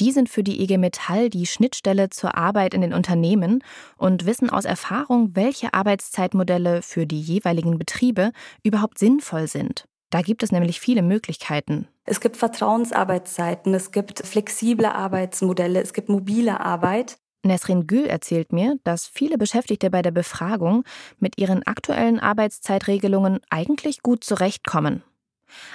Die 0.00 0.12
sind 0.12 0.30
für 0.30 0.42
die 0.42 0.62
IG 0.62 0.78
Metall 0.78 1.28
die 1.28 1.44
Schnittstelle 1.44 2.08
zur 2.08 2.38
Arbeit 2.38 2.72
in 2.72 2.80
den 2.80 2.94
Unternehmen 2.94 3.62
und 3.98 4.24
wissen 4.24 4.48
aus 4.48 4.64
Erfahrung, 4.64 5.36
welche 5.36 5.74
Arbeitszeitmodelle 5.74 6.80
für 6.80 7.06
die 7.06 7.20
jeweiligen 7.20 7.78
Betriebe 7.78 8.32
überhaupt 8.62 8.98
sinnvoll 8.98 9.46
sind. 9.46 9.84
Da 10.08 10.22
gibt 10.22 10.42
es 10.42 10.52
nämlich 10.52 10.80
viele 10.80 11.02
Möglichkeiten. 11.02 11.86
Es 12.06 12.20
gibt 12.20 12.38
Vertrauensarbeitszeiten, 12.38 13.74
es 13.74 13.90
gibt 13.90 14.26
flexible 14.26 14.86
Arbeitsmodelle, 14.86 15.82
es 15.82 15.92
gibt 15.92 16.08
mobile 16.08 16.60
Arbeit. 16.60 17.18
Nesrin 17.44 17.86
Gül 17.86 18.06
erzählt 18.06 18.54
mir, 18.54 18.78
dass 18.84 19.06
viele 19.06 19.36
Beschäftigte 19.36 19.90
bei 19.90 20.00
der 20.00 20.12
Befragung 20.12 20.84
mit 21.18 21.36
ihren 21.36 21.62
aktuellen 21.66 22.20
Arbeitszeitregelungen 22.20 23.40
eigentlich 23.50 24.02
gut 24.02 24.24
zurechtkommen. 24.24 25.02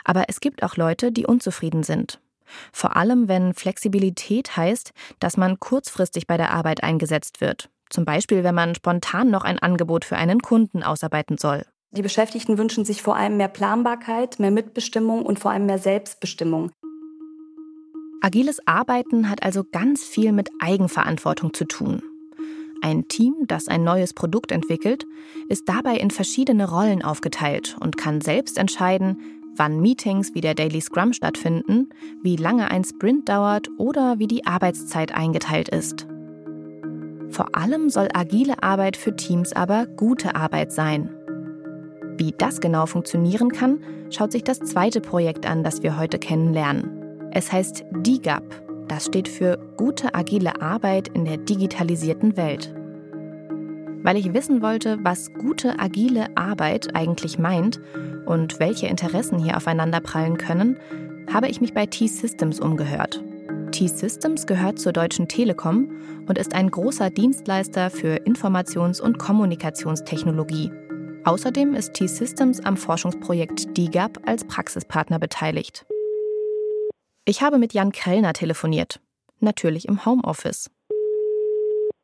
Aber 0.04 0.26
es 0.28 0.40
gibt 0.40 0.64
auch 0.64 0.78
Leute, 0.78 1.12
die 1.12 1.26
unzufrieden 1.26 1.84
sind. 1.84 2.20
Vor 2.72 2.96
allem, 2.96 3.28
wenn 3.28 3.54
Flexibilität 3.54 4.58
heißt, 4.58 4.92
dass 5.20 5.38
man 5.38 5.60
kurzfristig 5.60 6.28
bei 6.28 6.38
der 6.38 6.52
Arbeit 6.52 6.84
eingesetzt 6.84 7.42
wird. 7.42 7.70
Zum 7.90 8.06
Beispiel, 8.06 8.44
wenn 8.44 8.56
man 8.56 8.76
spontan 8.76 9.30
noch 9.30 9.44
ein 9.44 9.60
Angebot 9.60 10.06
für 10.06 10.18
einen 10.18 10.42
Kunden 10.42 10.84
ausarbeiten 10.84 11.38
soll. 11.38 11.64
Die 11.92 12.02
Beschäftigten 12.02 12.58
wünschen 12.58 12.86
sich 12.86 13.04
vor 13.04 13.16
allem 13.16 13.38
mehr 13.38 13.48
Planbarkeit, 13.48 14.40
mehr 14.40 14.50
Mitbestimmung 14.50 15.24
und 15.24 15.40
vor 15.40 15.52
allem 15.52 15.68
mehr 15.68 15.78
Selbstbestimmung. 15.78 16.72
Agiles 18.22 18.66
Arbeiten 18.66 19.30
hat 19.30 19.44
also 19.44 19.64
ganz 19.64 20.04
viel 20.04 20.32
mit 20.32 20.50
Eigenverantwortung 20.60 21.54
zu 21.54 21.66
tun. 21.66 22.02
Ein 22.82 23.08
Team, 23.08 23.36
das 23.48 23.68
ein 23.68 23.84
neues 23.84 24.14
Produkt 24.14 24.52
entwickelt, 24.52 25.06
ist 25.50 25.70
dabei 25.70 25.98
in 25.98 26.10
verschiedene 26.10 26.70
Rollen 26.70 27.04
aufgeteilt 27.04 27.78
und 27.80 27.96
kann 27.96 28.22
selbst 28.22 28.58
entscheiden, 28.58 29.43
wann 29.56 29.82
Meetings 29.82 30.34
wie 30.34 30.42
der 30.42 30.56
Daily 30.56 30.82
Scrum 30.82 31.14
stattfinden, 31.14 31.90
wie 32.22 32.36
lange 32.36 32.72
ein 32.72 32.84
Sprint 32.84 33.30
dauert 33.30 33.68
oder 33.78 34.20
wie 34.20 34.28
die 34.28 34.46
Arbeitszeit 34.46 35.14
eingeteilt 35.14 35.70
ist. 35.70 36.08
Vor 37.30 37.56
allem 37.56 37.90
soll 37.90 38.10
agile 38.14 38.62
Arbeit 38.62 38.96
für 38.96 39.16
Teams 39.16 39.54
aber 39.54 39.88
gute 39.88 40.36
Arbeit 40.36 40.72
sein. 40.72 41.10
Wie 42.18 42.34
das 42.38 42.62
genau 42.62 42.86
funktionieren 42.86 43.52
kann, 43.52 43.80
schaut 44.12 44.32
sich 44.32 44.44
das 44.44 44.60
zweite 44.60 45.02
Projekt 45.02 45.48
an, 45.48 45.64
das 45.64 45.82
wir 45.82 45.98
heute 45.98 46.20
kennenlernen. 46.20 47.30
Es 47.32 47.52
heißt 47.52 47.86
DIGAP. 47.92 48.44
Das 48.88 49.06
steht 49.06 49.28
für 49.28 49.58
gute 49.78 50.14
agile 50.14 50.62
Arbeit 50.62 51.08
in 51.08 51.26
der 51.26 51.38
digitalisierten 51.38 52.38
Welt. 52.38 52.76
Weil 54.04 54.18
ich 54.18 54.34
wissen 54.34 54.62
wollte, 54.62 55.00
was 55.02 55.34
gute 55.34 55.80
agile 55.80 56.36
Arbeit 56.36 56.94
eigentlich 56.94 57.40
meint 57.40 57.80
und 58.26 58.60
welche 58.60 58.88
Interessen 58.88 59.40
hier 59.40 59.56
aufeinanderprallen 59.58 60.38
können, 60.38 60.78
habe 61.32 61.48
ich 61.48 61.62
mich 61.62 61.74
bei 61.74 61.86
T-Systems 61.86 62.60
umgehört. 62.60 63.24
T-Systems 63.72 64.46
gehört 64.46 64.78
zur 64.78 64.92
Deutschen 64.92 65.28
Telekom 65.28 65.90
und 66.28 66.38
ist 66.38 66.54
ein 66.54 66.70
großer 66.70 67.10
Dienstleister 67.10 67.90
für 67.90 68.18
Informations- 68.26 69.02
und 69.02 69.18
Kommunikationstechnologie. 69.18 70.72
Außerdem 71.24 71.74
ist 71.74 71.94
T-Systems 71.94 72.60
am 72.60 72.76
Forschungsprojekt 72.76 73.78
DIGAP 73.78 74.20
als 74.26 74.44
Praxispartner 74.44 75.18
beteiligt. 75.18 75.86
Ich 77.26 77.42
habe 77.42 77.58
mit 77.58 77.74
Jan 77.74 77.94
Krellner 77.94 78.34
telefoniert, 78.34 79.00
natürlich 79.40 79.88
im 79.88 80.06
Homeoffice. 80.06 80.70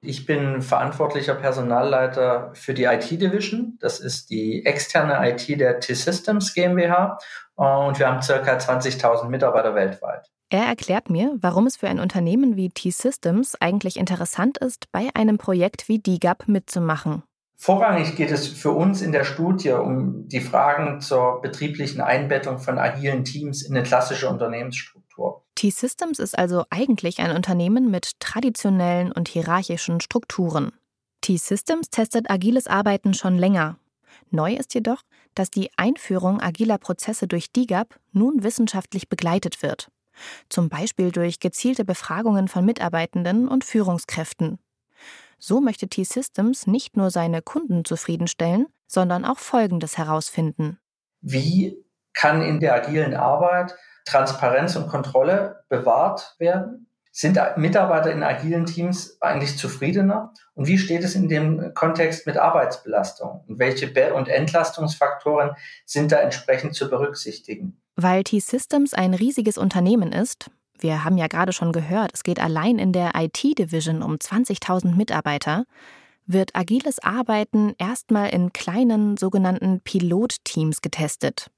Ich 0.01 0.25
bin 0.25 0.61
verantwortlicher 0.61 1.35
Personalleiter 1.35 2.51
für 2.53 2.73
die 2.73 2.85
IT-Division. 2.85 3.77
Das 3.81 3.99
ist 3.99 4.29
die 4.29 4.65
externe 4.65 5.29
IT 5.29 5.59
der 5.59 5.81
T-Systems 5.81 6.53
GmbH. 6.53 7.17
Und 7.55 7.99
wir 7.99 8.07
haben 8.07 8.21
circa 8.21 8.57
20.000 8.57 9.27
Mitarbeiter 9.27 9.75
weltweit. 9.75 10.29
Er 10.49 10.65
erklärt 10.65 11.09
mir, 11.09 11.35
warum 11.41 11.67
es 11.67 11.75
für 11.75 11.89
ein 11.89 11.99
Unternehmen 11.99 12.55
wie 12.55 12.69
T-Systems 12.69 13.55
eigentlich 13.59 13.97
interessant 13.97 14.57
ist, 14.57 14.91
bei 14.91 15.09
einem 15.13 15.37
Projekt 15.37 15.89
wie 15.89 15.99
DIGAP 15.99 16.47
mitzumachen. 16.47 17.23
Vorrangig 17.57 18.15
geht 18.15 18.31
es 18.31 18.47
für 18.47 18.71
uns 18.71 19.01
in 19.01 19.11
der 19.11 19.25
Studie 19.25 19.71
um 19.71 20.29
die 20.29 20.39
Fragen 20.39 21.01
zur 21.01 21.41
betrieblichen 21.41 21.99
Einbettung 21.99 22.57
von 22.57 22.79
agilen 22.79 23.25
Teams 23.25 23.63
in 23.63 23.75
eine 23.75 23.83
klassische 23.83 24.29
Unternehmensstruktur. 24.29 25.43
T-Systems 25.59 26.19
ist 26.19 26.37
also 26.37 26.63
eigentlich 26.69 27.19
ein 27.19 27.35
Unternehmen 27.35 27.91
mit 27.91 28.21
traditionellen 28.21 29.11
und 29.11 29.27
hierarchischen 29.27 29.99
Strukturen. 29.99 30.71
T-Systems 31.19 31.89
testet 31.89 32.31
agiles 32.31 32.67
Arbeiten 32.67 33.13
schon 33.13 33.37
länger. 33.37 33.77
Neu 34.29 34.53
ist 34.53 34.73
jedoch, 34.73 35.01
dass 35.35 35.51
die 35.51 35.69
Einführung 35.75 36.39
agiler 36.39 36.77
Prozesse 36.77 37.27
durch 37.27 37.51
DIGAP 37.51 37.99
nun 38.13 38.41
wissenschaftlich 38.41 39.09
begleitet 39.09 39.61
wird. 39.61 39.91
Zum 40.47 40.69
Beispiel 40.69 41.11
durch 41.11 41.41
gezielte 41.41 41.83
Befragungen 41.83 42.47
von 42.47 42.63
Mitarbeitenden 42.63 43.49
und 43.49 43.65
Führungskräften. 43.65 44.59
So 45.39 45.59
möchte 45.59 45.89
T-Systems 45.89 46.67
nicht 46.67 46.95
nur 46.95 47.11
seine 47.11 47.41
Kunden 47.41 47.83
zufriedenstellen, 47.83 48.67
sondern 48.87 49.25
auch 49.25 49.39
Folgendes 49.39 49.97
herausfinden. 49.97 50.79
Wie 51.19 51.83
kann 52.13 52.41
in 52.41 52.61
der 52.61 52.75
agilen 52.75 53.13
Arbeit 53.13 53.75
Transparenz 54.09 54.75
und 54.75 54.87
Kontrolle 54.87 55.63
bewahrt 55.69 56.35
werden? 56.39 56.87
Sind 57.11 57.39
Mitarbeiter 57.57 58.11
in 58.11 58.23
agilen 58.23 58.65
Teams 58.65 59.17
eigentlich 59.21 59.57
zufriedener? 59.57 60.33
Und 60.53 60.67
wie 60.67 60.77
steht 60.77 61.03
es 61.03 61.15
in 61.15 61.27
dem 61.27 61.73
Kontext 61.73 62.27
mit 62.27 62.37
Arbeitsbelastung? 62.37 63.43
Und 63.47 63.59
welche 63.59 63.87
Be- 63.87 64.13
und 64.13 64.27
Entlastungsfaktoren 64.27 65.51
sind 65.85 66.11
da 66.11 66.17
entsprechend 66.17 66.75
zu 66.75 66.89
berücksichtigen? 66.89 67.81
Weil 67.95 68.23
T-Systems 68.23 68.93
ein 68.93 69.13
riesiges 69.13 69.57
Unternehmen 69.57 70.11
ist, 70.11 70.49
wir 70.79 71.03
haben 71.03 71.17
ja 71.17 71.27
gerade 71.27 71.51
schon 71.51 71.73
gehört, 71.73 72.11
es 72.13 72.23
geht 72.23 72.39
allein 72.39 72.79
in 72.79 72.93
der 72.93 73.11
IT-Division 73.15 74.01
um 74.01 74.15
20.000 74.15 74.95
Mitarbeiter, 74.95 75.65
wird 76.25 76.55
agiles 76.55 76.99
Arbeiten 76.99 77.73
erstmal 77.77 78.29
in 78.29 78.53
kleinen 78.53 79.17
sogenannten 79.17 79.81
Pilotteams 79.81 80.81
getestet, 80.81 81.49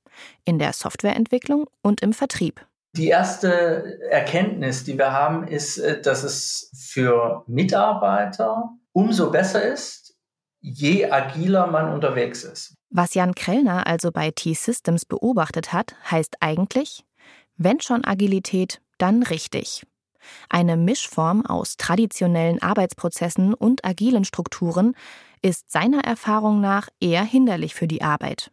in 0.45 0.59
der 0.59 0.73
Softwareentwicklung 0.73 1.67
und 1.81 2.01
im 2.01 2.13
Vertrieb. 2.13 2.65
Die 2.93 3.07
erste 3.07 3.99
Erkenntnis, 4.09 4.83
die 4.83 4.97
wir 4.97 5.13
haben, 5.13 5.47
ist, 5.47 5.77
äh, 5.77 6.01
dass 6.01 6.23
es 6.23 6.71
für 6.75 7.43
Mitarbeiter 7.47 8.71
umso 8.91 9.31
besser 9.31 9.63
ist, 9.63 10.15
je 10.59 11.09
agiler 11.09 11.67
man 11.67 11.93
unterwegs 11.93 12.43
ist. 12.43 12.75
Was 12.89 13.13
Jan 13.13 13.35
Krellner 13.35 13.87
also 13.87 14.11
bei 14.11 14.31
T-Systems 14.31 15.05
beobachtet 15.05 15.71
hat, 15.71 15.95
heißt 16.09 16.37
eigentlich, 16.41 17.05
wenn 17.55 17.79
schon 17.79 18.03
Agilität, 18.03 18.81
dann 18.97 19.23
richtig. 19.23 19.85
Eine 20.49 20.77
Mischform 20.77 21.45
aus 21.45 21.77
traditionellen 21.77 22.61
Arbeitsprozessen 22.61 23.53
und 23.53 23.85
agilen 23.85 24.25
Strukturen 24.25 24.95
ist 25.41 25.71
seiner 25.71 26.03
Erfahrung 26.03 26.61
nach 26.61 26.89
eher 26.99 27.23
hinderlich 27.23 27.73
für 27.73 27.87
die 27.87 28.01
Arbeit. 28.01 28.51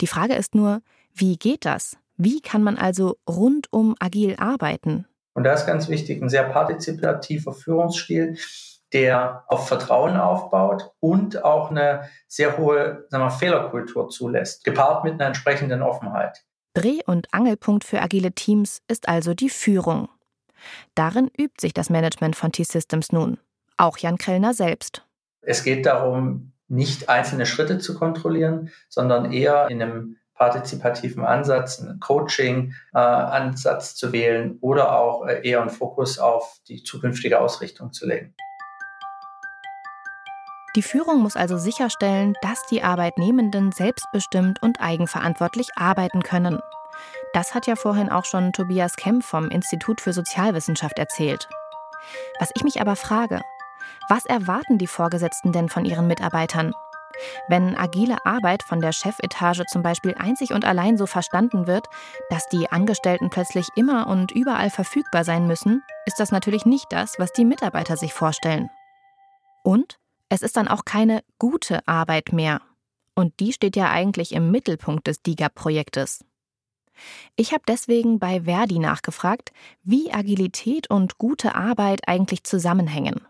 Die 0.00 0.06
Frage 0.06 0.34
ist 0.34 0.54
nur, 0.54 0.82
wie 1.14 1.36
geht 1.36 1.64
das? 1.64 1.96
Wie 2.16 2.40
kann 2.40 2.62
man 2.62 2.76
also 2.76 3.16
rundum 3.28 3.94
agil 3.98 4.36
arbeiten? 4.38 5.06
Und 5.34 5.44
da 5.44 5.52
ist 5.54 5.66
ganz 5.66 5.88
wichtig 5.88 6.20
ein 6.22 6.28
sehr 6.28 6.44
partizipativer 6.44 7.52
Führungsstil, 7.52 8.36
der 8.92 9.44
auf 9.46 9.68
Vertrauen 9.68 10.16
aufbaut 10.16 10.90
und 11.00 11.44
auch 11.44 11.70
eine 11.70 12.10
sehr 12.26 12.58
hohe 12.58 13.06
sagen 13.08 13.24
wir, 13.24 13.30
Fehlerkultur 13.30 14.08
zulässt, 14.08 14.64
gepaart 14.64 15.04
mit 15.04 15.14
einer 15.14 15.26
entsprechenden 15.26 15.82
Offenheit. 15.82 16.44
Dreh- 16.74 17.04
und 17.06 17.32
Angelpunkt 17.32 17.84
für 17.84 18.00
agile 18.00 18.32
Teams 18.32 18.82
ist 18.88 19.08
also 19.08 19.34
die 19.34 19.50
Führung. 19.50 20.08
Darin 20.94 21.30
übt 21.38 21.60
sich 21.60 21.72
das 21.72 21.90
Management 21.90 22.36
von 22.36 22.52
T-Systems 22.52 23.12
nun. 23.12 23.38
Auch 23.76 23.98
Jan 23.98 24.18
Krellner 24.18 24.54
selbst. 24.54 25.06
Es 25.42 25.64
geht 25.64 25.86
darum, 25.86 26.52
nicht 26.70 27.08
einzelne 27.08 27.46
Schritte 27.46 27.78
zu 27.78 27.94
kontrollieren, 27.94 28.70
sondern 28.88 29.32
eher 29.32 29.68
in 29.68 29.82
einem 29.82 30.16
partizipativen 30.34 31.24
Ansatz, 31.24 31.80
einen 31.80 32.00
Coaching-Ansatz 32.00 33.94
zu 33.94 34.12
wählen 34.12 34.56
oder 34.62 34.98
auch 34.98 35.26
äh, 35.26 35.46
eher 35.46 35.60
einen 35.60 35.68
Fokus 35.68 36.18
auf 36.18 36.60
die 36.66 36.82
zukünftige 36.82 37.40
Ausrichtung 37.40 37.92
zu 37.92 38.06
legen. 38.06 38.34
Die 40.76 40.82
Führung 40.82 41.20
muss 41.20 41.36
also 41.36 41.58
sicherstellen, 41.58 42.34
dass 42.40 42.64
die 42.70 42.82
Arbeitnehmenden 42.82 43.72
selbstbestimmt 43.72 44.62
und 44.62 44.80
eigenverantwortlich 44.80 45.68
arbeiten 45.76 46.22
können. 46.22 46.60
Das 47.34 47.54
hat 47.54 47.66
ja 47.66 47.76
vorhin 47.76 48.08
auch 48.08 48.24
schon 48.24 48.52
Tobias 48.52 48.96
Kemp 48.96 49.24
vom 49.24 49.50
Institut 49.50 50.00
für 50.00 50.12
Sozialwissenschaft 50.12 50.98
erzählt. 50.98 51.48
Was 52.38 52.50
ich 52.54 52.64
mich 52.64 52.80
aber 52.80 52.96
frage, 52.96 53.42
was 54.10 54.26
erwarten 54.26 54.76
die 54.76 54.88
Vorgesetzten 54.88 55.52
denn 55.52 55.68
von 55.68 55.84
ihren 55.84 56.08
Mitarbeitern? 56.08 56.74
Wenn 57.48 57.76
agile 57.76 58.24
Arbeit 58.26 58.62
von 58.64 58.80
der 58.80 58.92
Chefetage 58.92 59.64
zum 59.66 59.82
Beispiel 59.82 60.14
einzig 60.14 60.52
und 60.52 60.64
allein 60.64 60.96
so 60.96 61.06
verstanden 61.06 61.66
wird, 61.68 61.86
dass 62.28 62.48
die 62.48 62.70
Angestellten 62.70 63.30
plötzlich 63.30 63.68
immer 63.76 64.08
und 64.08 64.32
überall 64.32 64.70
verfügbar 64.70 65.24
sein 65.24 65.46
müssen, 65.46 65.82
ist 66.06 66.18
das 66.18 66.32
natürlich 66.32 66.66
nicht 66.66 66.86
das, 66.90 67.18
was 67.18 67.32
die 67.32 67.44
Mitarbeiter 67.44 67.96
sich 67.96 68.12
vorstellen. 68.12 68.68
Und 69.62 69.98
es 70.28 70.42
ist 70.42 70.56
dann 70.56 70.68
auch 70.68 70.84
keine 70.84 71.22
gute 71.38 71.86
Arbeit 71.86 72.32
mehr. 72.32 72.60
Und 73.14 73.38
die 73.38 73.52
steht 73.52 73.76
ja 73.76 73.90
eigentlich 73.90 74.32
im 74.32 74.50
Mittelpunkt 74.50 75.06
des 75.06 75.22
DIGA-Projektes. 75.22 76.24
Ich 77.36 77.52
habe 77.52 77.62
deswegen 77.66 78.18
bei 78.18 78.42
Verdi 78.42 78.78
nachgefragt, 78.78 79.52
wie 79.82 80.12
Agilität 80.12 80.90
und 80.90 81.18
gute 81.18 81.54
Arbeit 81.54 82.08
eigentlich 82.08 82.44
zusammenhängen. 82.44 83.20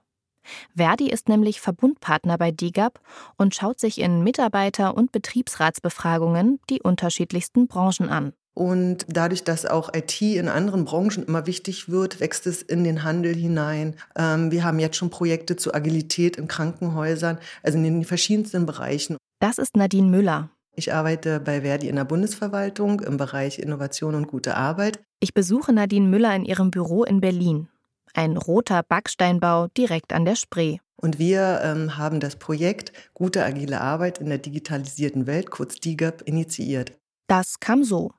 Verdi 0.75 1.11
ist 1.11 1.29
nämlich 1.29 1.61
Verbundpartner 1.61 2.39
bei 2.39 2.51
DIGAP 2.51 3.01
und 3.37 3.55
schaut 3.55 3.81
sich 3.81 4.01
in 4.01 4.23
Mitarbeiter- 4.23 4.97
und 4.97 5.13
Betriebsratsbefragungen 5.13 6.61
die 6.71 6.83
unterschiedlichsten 6.83 7.67
Branchen 7.67 8.09
an. 8.09 8.33
Und 8.55 9.07
dadurch, 9.09 9.45
dass 9.45 9.65
auch 9.65 9.95
IT 9.95 10.21
in 10.21 10.49
anderen 10.49 10.85
Branchen 10.85 11.25
immer 11.25 11.47
wichtig 11.47 11.89
wird, 11.89 12.21
wächst 12.21 12.47
es 12.47 12.63
in 12.63 12.85
den 12.85 13.05
Handel 13.05 13.35
hinein. 13.35 13.95
Ähm, 14.17 14.51
wir 14.51 14.65
haben 14.65 14.79
jetzt 14.79 14.97
schon 14.97 15.11
Projekte 15.11 15.57
zur 15.57 15.75
Agilität 15.75 16.37
in 16.37 16.49
Krankenhäusern, 16.49 17.39
also 17.63 17.79
in 17.79 17.85
den 17.85 18.05
verschiedensten 18.05 18.67
Bereichen. 18.67 19.17
Das 19.39 19.59
ist 19.59 19.77
Nadine 19.77 20.09
Müller. 20.09 20.51
Ich 20.75 20.93
arbeite 20.93 21.41
bei 21.41 21.63
Verdi 21.63 21.89
in 21.89 21.97
der 21.97 22.05
Bundesverwaltung 22.05 23.01
im 23.01 23.17
Bereich 23.17 23.59
Innovation 23.59 24.15
und 24.15 24.27
gute 24.27 24.57
Arbeit. 24.57 25.01
Ich 25.21 25.33
besuche 25.33 25.73
Nadine 25.73 26.09
Müller 26.09 26.35
in 26.35 26.45
ihrem 26.45 26.71
Büro 26.71 27.05
in 27.05 27.21
Berlin 27.21 27.69
ein 28.15 28.37
roter 28.37 28.83
Backsteinbau 28.83 29.69
direkt 29.69 30.13
an 30.13 30.25
der 30.25 30.37
Spree. 30.37 30.79
Und 30.97 31.19
wir 31.19 31.61
ähm, 31.63 31.97
haben 31.97 32.21
das 32.21 32.37
Projekt 32.37 32.93
Gute 33.15 33.45
agile 33.45 33.81
Arbeit 33.81 34.19
in 34.19 34.27
der 34.27 34.39
digitalisierten 34.39 35.27
Welt, 35.27 35.51
kurz 35.51 35.77
DIGAP, 35.77 36.23
initiiert. 36.23 36.93
Das 37.27 37.61
kam 37.61 37.85
so. 37.85 38.13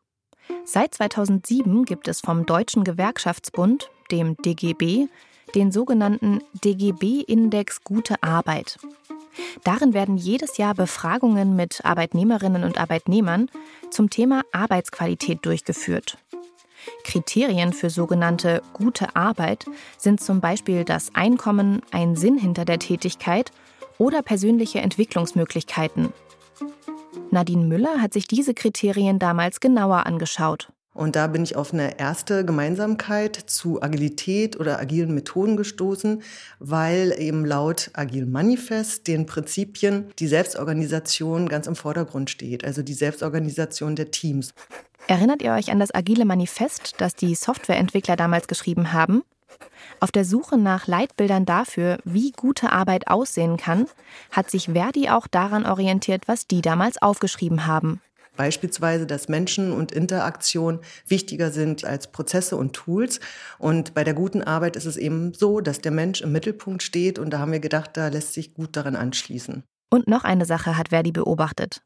Seit 0.66 0.96
2007 0.96 1.86
gibt 1.86 2.08
es 2.08 2.22
vom 2.22 2.46
Deutschen 2.46 2.84
Gewerkschaftsbund, 2.84 3.92
dem 4.10 4.36
DGB, 4.38 5.08
den 5.54 5.72
sogenannten 5.72 6.42
DGB-Index 6.64 7.84
Gute 7.84 8.22
Arbeit. 8.24 8.80
Darin 9.64 9.94
werden 9.94 10.18
jedes 10.18 10.58
Jahr 10.58 10.74
Befragungen 10.74 11.56
mit 11.56 11.86
Arbeitnehmerinnen 11.86 12.64
und 12.64 12.80
Arbeitnehmern 12.80 13.50
zum 13.90 14.10
Thema 14.10 14.44
Arbeitsqualität 14.52 15.46
durchgeführt. 15.46 16.18
Kriterien 17.04 17.74
für 17.74 17.90
sogenannte 17.90 18.62
gute 18.74 19.16
Arbeit 19.16 19.66
sind 19.98 20.22
zum 20.22 20.42
Beispiel 20.42 20.84
das 20.84 21.14
Einkommen, 21.14 21.82
ein 21.92 22.16
Sinn 22.16 22.38
hinter 22.38 22.66
der 22.66 22.80
Tätigkeit 22.80 23.52
oder 23.98 24.22
persönliche 24.22 24.80
Entwicklungsmöglichkeiten. 24.80 26.14
Nadine 27.30 27.66
Müller 27.66 28.02
hat 28.02 28.14
sich 28.14 28.28
diese 28.28 28.54
Kriterien 28.54 29.20
damals 29.20 29.60
genauer 29.60 30.06
angeschaut. 30.06 30.70
Und 30.94 31.16
da 31.16 31.28
bin 31.28 31.44
ich 31.44 31.56
auf 31.56 31.74
eine 31.74 32.00
erste 32.00 32.44
Gemeinsamkeit 32.44 33.36
zu 33.36 33.82
Agilität 33.82 34.60
oder 34.60 34.80
agilen 34.80 35.14
Methoden 35.14 35.56
gestoßen, 35.56 36.22
weil 36.60 37.16
eben 37.18 37.46
laut 37.46 37.92
Agil 37.94 38.26
Manifest 38.26 39.08
den 39.08 39.26
Prinzipien 39.26 40.12
die 40.20 40.28
Selbstorganisation 40.28 41.48
ganz 41.48 41.68
im 41.68 41.78
Vordergrund 41.78 42.30
steht, 42.30 42.66
also 42.66 42.84
die 42.84 42.94
Selbstorganisation 42.94 43.96
der 43.96 44.12
Teams. 44.12 44.54
Erinnert 45.08 45.42
ihr 45.42 45.54
euch 45.54 45.72
an 45.72 45.80
das 45.80 45.94
agile 45.94 46.26
Manifest, 46.26 46.96
das 47.00 47.16
die 47.16 47.36
Softwareentwickler 47.36 48.16
damals 48.16 48.48
geschrieben 48.48 48.94
haben? 48.94 49.24
Auf 50.00 50.12
der 50.12 50.26
Suche 50.26 50.58
nach 50.58 50.88
Leitbildern 50.88 51.46
dafür, 51.46 52.00
wie 52.04 52.32
gute 52.32 52.72
Arbeit 52.72 53.08
aussehen 53.08 53.58
kann, 53.58 53.88
hat 54.32 54.50
sich 54.50 54.70
Verdi 54.74 55.10
auch 55.10 55.28
daran 55.28 55.66
orientiert, 55.66 56.28
was 56.28 56.48
die 56.48 56.62
damals 56.62 57.02
aufgeschrieben 57.02 57.66
haben. 57.66 58.02
Beispielsweise, 58.38 59.06
dass 59.06 59.28
Menschen 59.28 59.72
und 59.72 59.92
Interaktion 59.92 60.80
wichtiger 61.08 61.52
sind 61.52 61.84
als 61.86 62.12
Prozesse 62.12 62.56
und 62.56 62.74
Tools. 62.74 63.20
Und 63.60 63.94
bei 63.94 64.04
der 64.04 64.14
guten 64.14 64.42
Arbeit 64.42 64.76
ist 64.76 64.86
es 64.86 64.98
eben 64.98 65.34
so, 65.34 65.60
dass 65.60 65.80
der 65.80 65.92
Mensch 65.92 66.22
im 66.22 66.32
Mittelpunkt 66.32 66.82
steht. 66.82 67.20
Und 67.20 67.32
da 67.32 67.40
haben 67.40 67.52
wir 67.52 67.60
gedacht, 67.60 67.92
da 67.94 68.08
lässt 68.08 68.34
sich 68.34 68.54
gut 68.54 68.76
daran 68.76 68.96
anschließen. 68.96 69.64
Und 69.90 70.08
noch 70.08 70.24
eine 70.24 70.46
Sache 70.46 70.78
hat 70.78 70.90
Verdi 70.90 71.12
beobachtet. 71.12 71.82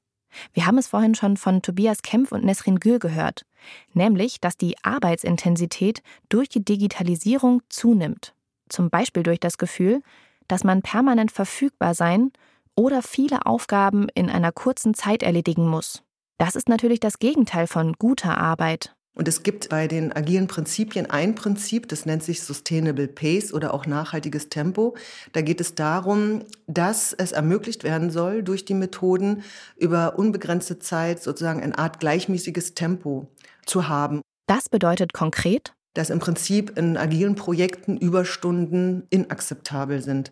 Wir 0.54 0.66
haben 0.66 0.78
es 0.78 0.88
vorhin 0.88 1.16
schon 1.16 1.38
von 1.38 1.62
Tobias 1.62 2.02
Kempf 2.02 2.32
und 2.32 2.44
Nesrin 2.44 2.80
Gül 2.80 3.00
gehört, 3.00 3.46
nämlich, 3.94 4.40
dass 4.42 4.58
die 4.58 4.76
Arbeitsintensität 4.84 6.02
durch 6.30 6.50
die 6.50 6.64
Digitalisierung 6.64 7.62
zunimmt. 7.70 8.34
Zum 8.70 8.90
Beispiel 8.90 9.24
durch 9.24 9.40
das 9.40 9.58
Gefühl, 9.58 10.02
dass 10.48 10.64
man 10.64 10.82
permanent 10.82 11.32
verfügbar 11.32 11.94
sein 11.94 12.32
oder 12.76 13.02
viele 13.02 13.46
Aufgaben 13.46 14.08
in 14.14 14.30
einer 14.30 14.52
kurzen 14.52 14.94
Zeit 14.94 15.24
erledigen 15.24 15.68
muss. 15.68 16.05
Das 16.38 16.56
ist 16.56 16.70
natürlich 16.70 17.00
das 17.00 17.20
Gegenteil 17.20 17.68
von 17.68 17.94
guter 17.94 18.38
Arbeit. 18.38 18.96
Und 19.18 19.30
es 19.30 19.44
gibt 19.44 19.70
bei 19.70 19.88
den 19.88 20.12
agilen 20.12 20.48
Prinzipien 20.48 21.10
ein 21.10 21.36
Prinzip, 21.36 21.88
das 21.88 22.06
nennt 22.06 22.22
sich 22.22 22.44
Sustainable 22.44 23.08
Pace 23.08 23.54
oder 23.54 23.74
auch 23.74 23.86
nachhaltiges 23.86 24.50
Tempo. 24.50 24.98
Da 25.32 25.42
geht 25.42 25.62
es 25.62 25.74
darum, 25.74 26.44
dass 26.68 27.14
es 27.14 27.32
ermöglicht 27.32 27.86
werden 27.86 28.12
soll, 28.12 28.44
durch 28.44 28.66
die 28.66 28.74
Methoden 28.74 29.44
über 29.78 30.20
unbegrenzte 30.20 30.80
Zeit 30.80 31.24
sozusagen 31.24 31.64
eine 31.64 31.78
Art 31.78 32.02
gleichmäßiges 32.02 32.74
Tempo 32.74 33.32
zu 33.66 33.88
haben. 33.88 34.20
Das 34.48 34.68
bedeutet 34.68 35.14
konkret, 35.14 35.74
dass 35.94 36.10
im 36.10 36.20
Prinzip 36.20 36.78
in 36.78 36.98
agilen 36.98 37.36
Projekten 37.36 37.96
Überstunden 37.96 39.08
inakzeptabel 39.10 40.02
sind. 40.02 40.32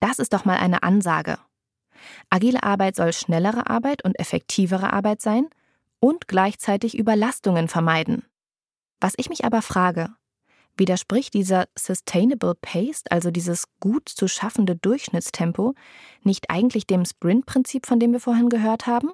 Das 0.00 0.20
ist 0.20 0.32
doch 0.32 0.44
mal 0.44 0.58
eine 0.58 0.84
Ansage. 0.84 1.38
Agile 2.30 2.62
Arbeit 2.62 2.96
soll 2.96 3.12
schnellere 3.12 3.68
Arbeit 3.68 4.04
und 4.04 4.18
effektivere 4.18 4.92
Arbeit 4.92 5.20
sein 5.20 5.48
und 6.00 6.28
gleichzeitig 6.28 6.98
Überlastungen 6.98 7.68
vermeiden. 7.68 8.24
Was 9.00 9.14
ich 9.16 9.28
mich 9.28 9.44
aber 9.44 9.62
frage, 9.62 10.10
Widerspricht 10.76 11.34
dieser 11.34 11.66
Sustainable 11.78 12.54
Pace, 12.54 13.02
also 13.10 13.30
dieses 13.30 13.64
gut 13.78 14.08
zu 14.08 14.26
schaffende 14.26 14.74
Durchschnittstempo, 14.74 15.74
nicht 16.22 16.50
eigentlich 16.50 16.86
dem 16.86 17.04
Sprint-Prinzip, 17.04 17.86
von 17.86 18.00
dem 18.00 18.12
wir 18.12 18.20
vorhin 18.20 18.48
gehört 18.48 18.86
haben? 18.86 19.10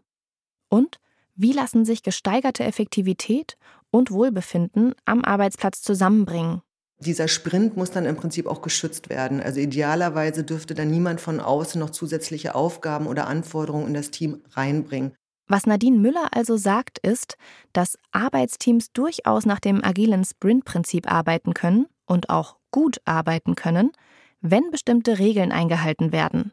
Und 0.69 1.01
wie 1.35 1.53
lassen 1.53 1.85
sich 1.85 2.03
gesteigerte 2.03 2.65
Effektivität 2.65 3.57
und 3.91 4.11
Wohlbefinden 4.11 4.95
am 5.05 5.25
Arbeitsplatz 5.25 5.83
zusammenbringen? 5.83 6.63
Dieser 7.01 7.29
Sprint 7.29 7.77
muss 7.77 7.93
dann 7.93 8.07
im 8.07 8.17
Prinzip 8.17 8.47
auch 8.47 8.61
geschützt 8.61 9.09
werden. 9.09 9.41
Also 9.41 9.61
idealerweise 9.61 10.43
dürfte 10.43 10.75
dann 10.75 10.91
niemand 10.91 11.21
von 11.21 11.41
außen 11.41 11.79
noch 11.81 11.91
zusätzliche 11.91 12.55
Aufgaben 12.55 13.07
oder 13.07 13.29
Anforderungen 13.29 13.87
in 13.87 13.95
das 13.95 14.11
Team 14.11 14.43
reinbringen. 14.53 15.13
Was 15.47 15.65
Nadine 15.65 15.99
Müller 15.99 16.29
also 16.33 16.57
sagt, 16.57 16.99
ist, 16.99 17.37
dass 17.73 17.97
Arbeitsteams 18.13 18.93
durchaus 18.93 19.47
nach 19.47 19.61
dem 19.61 19.83
agilen 19.83 20.25
Sprint-Prinzip 20.25 21.11
arbeiten 21.11 21.55
können 21.55 21.87
und 22.05 22.29
auch 22.31 22.57
gut 22.71 23.01
arbeiten 23.05 23.55
können, 23.55 23.93
wenn 24.41 24.71
bestimmte 24.71 25.19
Regeln 25.19 25.53
eingehalten 25.53 26.13
werden. 26.13 26.53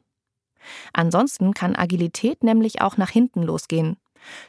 Ansonsten 0.94 1.54
kann 1.54 1.76
Agilität 1.76 2.44
nämlich 2.44 2.82
auch 2.82 2.98
nach 2.98 3.10
hinten 3.10 3.44
losgehen. 3.44 3.98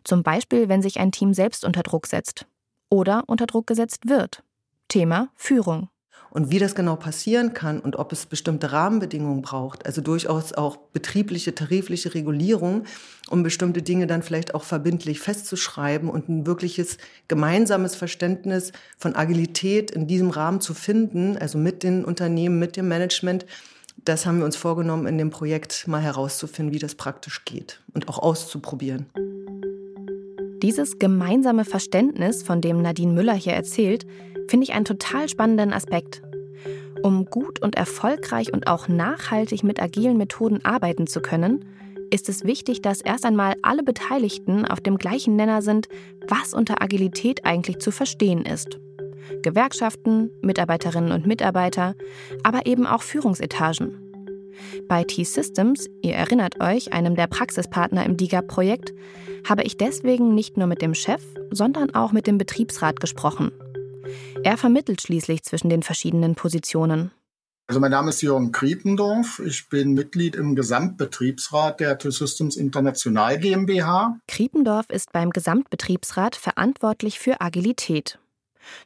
Zum 0.04 0.22
Beispiel, 0.22 0.68
wenn 0.68 0.80
sich 0.80 1.00
ein 1.00 1.12
Team 1.12 1.35
selbst 1.35 1.64
unter 1.64 1.82
Druck 1.82 2.06
setzt 2.06 2.46
oder 2.88 3.24
unter 3.26 3.46
Druck 3.46 3.66
gesetzt 3.66 4.09
wird. 4.09 4.42
Thema 4.88 5.29
Führung. 5.37 5.88
Und 6.31 6.51
wie 6.51 6.59
das 6.59 6.75
genau 6.75 6.96
passieren 6.96 7.55
kann 7.55 7.81
und 7.81 7.96
ob 7.96 8.12
es 8.12 8.27
bestimmte 8.27 8.70
Rahmenbedingungen 8.70 9.40
braucht, 9.40 9.87
also 9.87 10.03
durchaus 10.03 10.53
auch 10.53 10.77
betriebliche, 10.77 11.55
tarifliche 11.55 12.14
Regulierung, 12.14 12.85
um 13.31 13.42
bestimmte 13.42 13.81
Dinge 13.81 14.07
dann 14.07 14.22
vielleicht 14.22 14.55
auch 14.55 14.64
verbindlich 14.64 15.20
festzuschreiben 15.20 16.11
und 16.11 16.29
ein 16.29 16.46
wirkliches 16.46 16.99
gemeinsames 17.29 17.94
Verständnis 17.94 18.72
von 18.99 19.16
Agilität 19.16 19.90
in 19.90 20.07
diesem 20.07 20.29
Rahmen 20.29 20.61
zu 20.61 20.75
finden, 20.75 21.38
also 21.38 21.57
mit 21.57 21.83
den 21.83 22.05
Unternehmen, 22.05 22.59
mit 22.59 22.77
dem 22.77 22.88
Management, 22.88 23.46
das 24.05 24.27
haben 24.27 24.38
wir 24.38 24.44
uns 24.44 24.57
vorgenommen, 24.57 25.07
in 25.07 25.18
dem 25.18 25.31
Projekt 25.31 25.88
mal 25.88 26.03
herauszufinden, 26.03 26.75
wie 26.75 26.79
das 26.79 26.94
praktisch 26.94 27.44
geht 27.44 27.81
und 27.94 28.09
auch 28.09 28.18
auszuprobieren. 28.18 29.07
Dieses 30.62 30.99
gemeinsame 30.99 31.64
Verständnis, 31.64 32.42
von 32.42 32.61
dem 32.61 32.83
Nadine 32.83 33.12
Müller 33.12 33.35
hier 33.35 33.55
erzählt, 33.55 34.07
finde 34.48 34.64
ich 34.64 34.72
einen 34.72 34.85
total 34.85 35.28
spannenden 35.28 35.72
Aspekt. 35.72 36.22
Um 37.02 37.26
gut 37.26 37.62
und 37.62 37.76
erfolgreich 37.76 38.52
und 38.52 38.66
auch 38.66 38.88
nachhaltig 38.88 39.62
mit 39.62 39.80
agilen 39.80 40.16
Methoden 40.16 40.64
arbeiten 40.64 41.06
zu 41.06 41.20
können, 41.20 41.64
ist 42.11 42.28
es 42.28 42.44
wichtig, 42.44 42.82
dass 42.82 43.00
erst 43.00 43.24
einmal 43.24 43.54
alle 43.62 43.82
Beteiligten 43.82 44.64
auf 44.64 44.80
dem 44.80 44.96
gleichen 44.96 45.37
Nenner 45.37 45.62
sind, 45.62 45.88
was 46.28 46.54
unter 46.54 46.82
Agilität 46.82 47.44
eigentlich 47.44 47.78
zu 47.78 47.90
verstehen 47.90 48.44
ist. 48.44 48.78
Gewerkschaften, 49.42 50.30
Mitarbeiterinnen 50.40 51.12
und 51.12 51.26
Mitarbeiter, 51.26 51.94
aber 52.42 52.66
eben 52.66 52.87
auch 52.87 53.02
Führungsetagen. 53.02 53.98
Bei 54.88 55.04
T-Systems, 55.04 55.88
ihr 56.02 56.14
erinnert 56.14 56.61
euch, 56.61 56.92
einem 56.92 57.14
der 57.16 57.26
Praxispartner 57.26 58.06
im 58.06 58.16
DIGA-Projekt, 58.16 58.94
habe 59.46 59.62
ich 59.62 59.76
deswegen 59.76 60.35
nicht 60.35 60.56
nur 60.56 60.66
mit 60.66 60.80
dem 60.80 60.94
Chef, 60.94 61.22
sondern 61.50 61.94
auch 61.94 62.12
mit 62.12 62.26
dem 62.26 62.38
Betriebsrat 62.38 63.00
gesprochen. 63.00 63.52
Er 64.46 64.56
vermittelt 64.56 65.02
schließlich 65.02 65.42
zwischen 65.42 65.70
den 65.70 65.82
verschiedenen 65.82 66.37
Positionen. 66.37 67.11
Also 67.66 67.80
mein 67.80 67.90
Name 67.90 68.11
ist 68.11 68.22
Jürgen 68.22 68.52
Kriependorf. 68.52 69.42
Ich 69.44 69.68
bin 69.68 69.94
Mitglied 69.94 70.37
im 70.37 70.54
Gesamtbetriebsrat 70.54 71.80
der 71.80 71.98
T-Systems 71.98 72.54
International 72.54 73.40
GmbH. 73.40 74.20
Kriependorf 74.28 74.88
ist 74.88 75.12
beim 75.12 75.30
Gesamtbetriebsrat 75.30 76.37
verantwortlich 76.37 77.18
für 77.18 77.40
Agilität. 77.40 78.20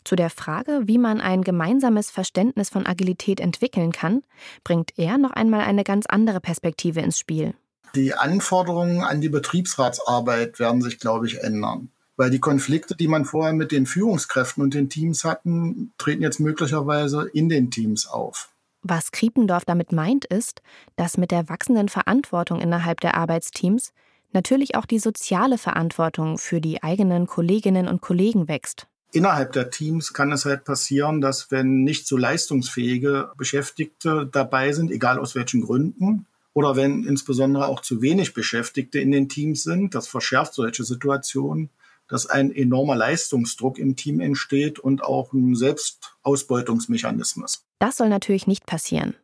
Zu 0.02 0.16
der 0.16 0.30
Frage, 0.30 0.80
wie 0.84 0.96
man 0.96 1.20
ein 1.20 1.42
gemeinsames 1.42 2.10
Verständnis 2.10 2.70
von 2.70 2.86
Agilität 2.86 3.38
entwickeln 3.38 3.92
kann, 3.92 4.22
bringt 4.64 4.92
er 4.96 5.18
noch 5.18 5.32
einmal 5.32 5.60
eine 5.60 5.84
ganz 5.84 6.06
andere 6.06 6.40
Perspektive 6.40 7.00
ins 7.00 7.18
Spiel. 7.18 7.52
Die 7.94 8.14
Anforderungen 8.14 9.02
an 9.02 9.20
die 9.20 9.28
Betriebsratsarbeit 9.28 10.58
werden 10.58 10.80
sich, 10.80 10.98
glaube 10.98 11.26
ich, 11.26 11.42
ändern. 11.42 11.90
Weil 12.20 12.28
die 12.28 12.38
Konflikte, 12.38 12.94
die 12.94 13.08
man 13.08 13.24
vorher 13.24 13.54
mit 13.54 13.72
den 13.72 13.86
Führungskräften 13.86 14.62
und 14.62 14.74
den 14.74 14.90
Teams 14.90 15.24
hatten, 15.24 15.94
treten 15.96 16.20
jetzt 16.20 16.38
möglicherweise 16.38 17.30
in 17.32 17.48
den 17.48 17.70
Teams 17.70 18.06
auf. 18.06 18.50
Was 18.82 19.10
Kriependorf 19.10 19.64
damit 19.64 19.90
meint, 19.90 20.26
ist, 20.26 20.60
dass 20.96 21.16
mit 21.16 21.30
der 21.30 21.48
wachsenden 21.48 21.88
Verantwortung 21.88 22.60
innerhalb 22.60 23.00
der 23.00 23.14
Arbeitsteams 23.14 23.94
natürlich 24.34 24.74
auch 24.74 24.84
die 24.84 24.98
soziale 24.98 25.56
Verantwortung 25.56 26.36
für 26.36 26.60
die 26.60 26.82
eigenen 26.82 27.26
Kolleginnen 27.26 27.88
und 27.88 28.02
Kollegen 28.02 28.48
wächst 28.48 28.86
innerhalb 29.12 29.52
der 29.54 29.70
Teams 29.70 30.12
kann 30.12 30.30
es 30.30 30.44
halt 30.44 30.64
passieren, 30.64 31.20
dass 31.20 31.50
wenn 31.50 31.82
nicht 31.82 32.06
so 32.06 32.16
leistungsfähige 32.16 33.32
Beschäftigte 33.36 34.28
dabei 34.30 34.72
sind, 34.72 34.92
egal 34.92 35.18
aus 35.18 35.34
welchen 35.34 35.62
Gründen, 35.62 36.26
oder 36.52 36.76
wenn 36.76 37.02
insbesondere 37.02 37.66
auch 37.66 37.80
zu 37.80 38.02
wenig 38.02 38.34
Beschäftigte 38.34 39.00
in 39.00 39.10
den 39.10 39.28
Teams 39.28 39.62
sind, 39.62 39.96
das 39.96 40.06
verschärft 40.06 40.54
solche 40.54 40.84
Situationen, 40.84 41.70
dass 42.10 42.26
ein 42.26 42.54
enormer 42.54 42.96
Leistungsdruck 42.96 43.78
im 43.78 43.96
Team 43.96 44.20
entsteht 44.20 44.78
und 44.78 45.02
auch 45.02 45.32
ein 45.32 45.54
Selbstausbeutungsmechanismus. 45.54 47.64
Das 47.78 47.96
soll 47.96 48.10
natürlich 48.10 48.46
nicht 48.46 48.66
passieren. 48.66 49.14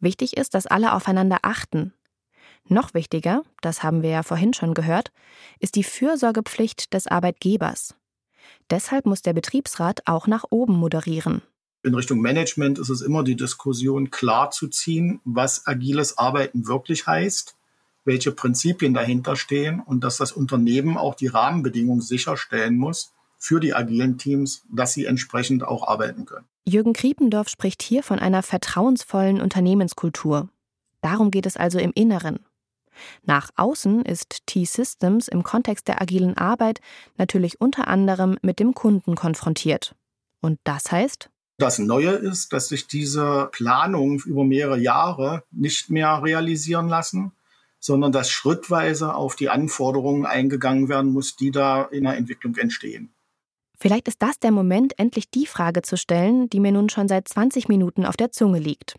Wichtig 0.00 0.36
ist, 0.36 0.54
dass 0.54 0.66
alle 0.66 0.92
aufeinander 0.92 1.38
achten. 1.42 1.94
Noch 2.68 2.94
wichtiger, 2.94 3.42
das 3.62 3.82
haben 3.82 4.02
wir 4.02 4.10
ja 4.10 4.22
vorhin 4.22 4.52
schon 4.52 4.74
gehört, 4.74 5.12
ist 5.60 5.76
die 5.76 5.84
Fürsorgepflicht 5.84 6.92
des 6.92 7.06
Arbeitgebers. 7.06 7.94
Deshalb 8.70 9.06
muss 9.06 9.22
der 9.22 9.32
Betriebsrat 9.32 10.02
auch 10.06 10.26
nach 10.26 10.44
oben 10.50 10.74
moderieren. 10.74 11.42
In 11.84 11.94
Richtung 11.94 12.20
Management 12.20 12.80
ist 12.80 12.88
es 12.88 13.00
immer 13.00 13.22
die 13.22 13.36
Diskussion 13.36 14.10
klar 14.10 14.50
zu 14.50 14.66
ziehen, 14.66 15.20
was 15.24 15.68
agiles 15.68 16.18
Arbeiten 16.18 16.66
wirklich 16.66 17.06
heißt, 17.06 17.55
welche 18.06 18.32
Prinzipien 18.32 18.94
dahinter 18.94 19.36
stehen 19.36 19.80
und 19.80 20.02
dass 20.04 20.16
das 20.16 20.32
Unternehmen 20.32 20.96
auch 20.96 21.14
die 21.14 21.26
Rahmenbedingungen 21.26 22.00
sicherstellen 22.00 22.76
muss 22.76 23.12
für 23.36 23.60
die 23.60 23.74
agilen 23.74 24.16
Teams, 24.16 24.62
dass 24.70 24.94
sie 24.94 25.04
entsprechend 25.04 25.62
auch 25.64 25.86
arbeiten 25.86 26.24
können. 26.24 26.46
Jürgen 26.64 26.94
Kriependorf 26.94 27.48
spricht 27.48 27.82
hier 27.82 28.02
von 28.02 28.18
einer 28.18 28.42
vertrauensvollen 28.42 29.40
Unternehmenskultur. 29.40 30.48
Darum 31.00 31.30
geht 31.30 31.46
es 31.46 31.56
also 31.56 31.78
im 31.78 31.92
Inneren. 31.94 32.40
Nach 33.24 33.50
außen 33.56 34.02
ist 34.02 34.46
T-Systems 34.46 35.28
im 35.28 35.42
Kontext 35.42 35.86
der 35.86 36.00
agilen 36.00 36.36
Arbeit 36.36 36.80
natürlich 37.18 37.60
unter 37.60 37.88
anderem 37.88 38.38
mit 38.42 38.58
dem 38.58 38.74
Kunden 38.74 39.14
konfrontiert. 39.14 39.94
Und 40.40 40.58
das 40.64 40.90
heißt? 40.90 41.30
Das 41.58 41.78
Neue 41.78 42.10
ist, 42.10 42.52
dass 42.52 42.68
sich 42.68 42.86
diese 42.86 43.48
Planungen 43.52 44.18
über 44.18 44.44
mehrere 44.44 44.78
Jahre 44.78 45.42
nicht 45.50 45.90
mehr 45.90 46.22
realisieren 46.22 46.88
lassen, 46.88 47.32
sondern 47.86 48.10
dass 48.10 48.30
schrittweise 48.30 49.14
auf 49.14 49.36
die 49.36 49.48
Anforderungen 49.48 50.26
eingegangen 50.26 50.88
werden 50.88 51.12
muss, 51.12 51.36
die 51.36 51.52
da 51.52 51.84
in 51.84 52.02
der 52.02 52.16
Entwicklung 52.16 52.56
entstehen. 52.56 53.14
Vielleicht 53.78 54.08
ist 54.08 54.20
das 54.22 54.40
der 54.40 54.50
Moment, 54.50 54.98
endlich 54.98 55.30
die 55.30 55.46
Frage 55.46 55.82
zu 55.82 55.96
stellen, 55.96 56.50
die 56.50 56.58
mir 56.58 56.72
nun 56.72 56.88
schon 56.88 57.06
seit 57.06 57.28
20 57.28 57.68
Minuten 57.68 58.04
auf 58.04 58.16
der 58.16 58.32
Zunge 58.32 58.58
liegt. 58.58 58.96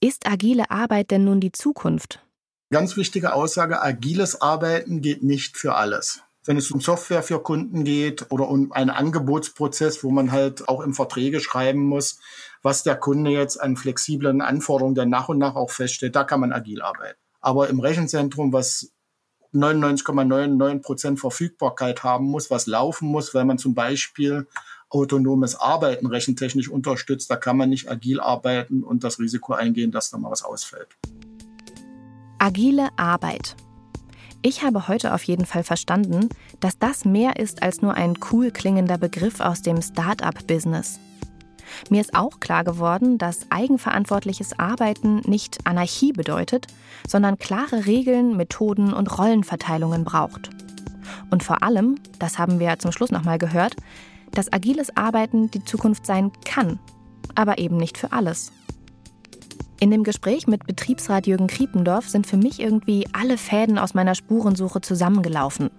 Ist 0.00 0.28
agile 0.28 0.70
Arbeit 0.70 1.10
denn 1.10 1.24
nun 1.24 1.40
die 1.40 1.50
Zukunft? 1.50 2.24
Ganz 2.70 2.96
wichtige 2.96 3.32
Aussage, 3.34 3.82
agiles 3.82 4.40
Arbeiten 4.40 5.00
geht 5.00 5.24
nicht 5.24 5.56
für 5.56 5.74
alles. 5.74 6.22
Wenn 6.44 6.56
es 6.56 6.70
um 6.70 6.80
Software 6.80 7.24
für 7.24 7.42
Kunden 7.42 7.82
geht 7.82 8.30
oder 8.30 8.48
um 8.48 8.70
einen 8.70 8.90
Angebotsprozess, 8.90 10.04
wo 10.04 10.10
man 10.10 10.30
halt 10.30 10.68
auch 10.68 10.80
im 10.80 10.94
Verträge 10.94 11.40
schreiben 11.40 11.80
muss, 11.80 12.20
was 12.62 12.84
der 12.84 12.96
Kunde 12.96 13.32
jetzt 13.32 13.60
an 13.60 13.76
flexiblen 13.76 14.40
Anforderungen 14.40 14.94
dann 14.94 15.08
nach 15.08 15.28
und 15.28 15.38
nach 15.38 15.56
auch 15.56 15.70
feststellt, 15.70 16.14
da 16.14 16.22
kann 16.22 16.40
man 16.40 16.52
agil 16.52 16.82
arbeiten. 16.82 17.21
Aber 17.42 17.68
im 17.68 17.80
Rechenzentrum, 17.80 18.52
was 18.52 18.92
99,99 19.52 20.78
Prozent 20.80 21.20
Verfügbarkeit 21.20 22.02
haben 22.02 22.26
muss, 22.26 22.50
was 22.50 22.66
laufen 22.66 23.08
muss, 23.08 23.34
weil 23.34 23.44
man 23.44 23.58
zum 23.58 23.74
Beispiel 23.74 24.46
autonomes 24.88 25.56
Arbeiten 25.56 26.06
rechentechnisch 26.06 26.68
unterstützt, 26.68 27.30
da 27.30 27.36
kann 27.36 27.56
man 27.56 27.68
nicht 27.68 27.90
agil 27.90 28.20
arbeiten 28.20 28.82
und 28.82 29.04
das 29.04 29.18
Risiko 29.18 29.52
eingehen, 29.52 29.90
dass 29.90 30.10
da 30.10 30.18
mal 30.18 30.30
was 30.30 30.42
ausfällt. 30.42 30.88
Agile 32.38 32.88
Arbeit. 32.96 33.56
Ich 34.42 34.62
habe 34.62 34.88
heute 34.88 35.14
auf 35.14 35.22
jeden 35.22 35.46
Fall 35.46 35.62
verstanden, 35.62 36.28
dass 36.60 36.78
das 36.78 37.04
mehr 37.04 37.38
ist 37.38 37.62
als 37.62 37.82
nur 37.82 37.94
ein 37.94 38.18
cool 38.32 38.50
klingender 38.50 38.98
Begriff 38.98 39.40
aus 39.40 39.62
dem 39.62 39.80
Start-up-Business. 39.80 40.98
Mir 41.90 42.00
ist 42.00 42.14
auch 42.14 42.40
klar 42.40 42.64
geworden, 42.64 43.18
dass 43.18 43.50
eigenverantwortliches 43.50 44.58
Arbeiten 44.58 45.20
nicht 45.26 45.58
Anarchie 45.64 46.12
bedeutet, 46.12 46.66
sondern 47.06 47.38
klare 47.38 47.86
Regeln, 47.86 48.36
Methoden 48.36 48.92
und 48.92 49.18
Rollenverteilungen 49.18 50.04
braucht. 50.04 50.50
Und 51.30 51.42
vor 51.42 51.62
allem, 51.62 51.96
das 52.18 52.38
haben 52.38 52.58
wir 52.58 52.78
zum 52.78 52.92
Schluss 52.92 53.10
nochmal 53.10 53.38
gehört, 53.38 53.76
dass 54.32 54.52
agiles 54.52 54.96
Arbeiten 54.96 55.50
die 55.50 55.64
Zukunft 55.64 56.06
sein 56.06 56.32
kann, 56.44 56.78
aber 57.34 57.58
eben 57.58 57.76
nicht 57.76 57.98
für 57.98 58.12
alles. 58.12 58.52
In 59.80 59.90
dem 59.90 60.04
Gespräch 60.04 60.46
mit 60.46 60.64
Betriebsrat 60.66 61.26
Jürgen 61.26 61.48
Kriependorf 61.48 62.08
sind 62.08 62.26
für 62.26 62.36
mich 62.36 62.60
irgendwie 62.60 63.06
alle 63.12 63.36
Fäden 63.36 63.78
aus 63.78 63.94
meiner 63.94 64.14
Spurensuche 64.14 64.80
zusammengelaufen. 64.80 65.70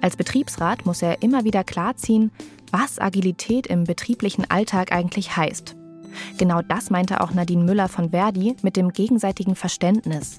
Als 0.00 0.16
Betriebsrat 0.16 0.84
muss 0.84 1.02
er 1.02 1.22
immer 1.22 1.44
wieder 1.44 1.62
klarziehen, 1.62 2.32
was 2.70 2.98
Agilität 2.98 3.66
im 3.66 3.84
betrieblichen 3.84 4.50
Alltag 4.50 4.92
eigentlich 4.92 5.36
heißt. 5.36 5.76
Genau 6.38 6.62
das 6.62 6.90
meinte 6.90 7.20
auch 7.20 7.32
Nadine 7.32 7.64
Müller 7.64 7.88
von 7.88 8.10
Verdi 8.10 8.56
mit 8.62 8.76
dem 8.76 8.92
gegenseitigen 8.92 9.54
Verständnis. 9.54 10.38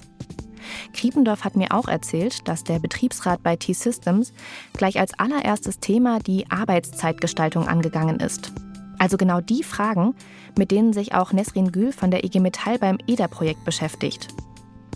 Kriependorf 0.92 1.44
hat 1.44 1.56
mir 1.56 1.72
auch 1.72 1.88
erzählt, 1.88 2.46
dass 2.48 2.64
der 2.64 2.78
Betriebsrat 2.78 3.42
bei 3.42 3.56
T-Systems 3.56 4.32
gleich 4.74 5.00
als 5.00 5.18
allererstes 5.18 5.80
Thema 5.80 6.18
die 6.18 6.50
Arbeitszeitgestaltung 6.50 7.66
angegangen 7.66 8.20
ist. 8.20 8.52
Also 8.98 9.16
genau 9.16 9.40
die 9.40 9.62
Fragen, 9.62 10.14
mit 10.58 10.70
denen 10.70 10.92
sich 10.92 11.14
auch 11.14 11.32
Nesrin 11.32 11.72
Gül 11.72 11.92
von 11.92 12.10
der 12.10 12.24
IG 12.24 12.40
Metall 12.40 12.78
beim 12.78 12.98
EDA-Projekt 13.06 13.64
beschäftigt. 13.64 14.28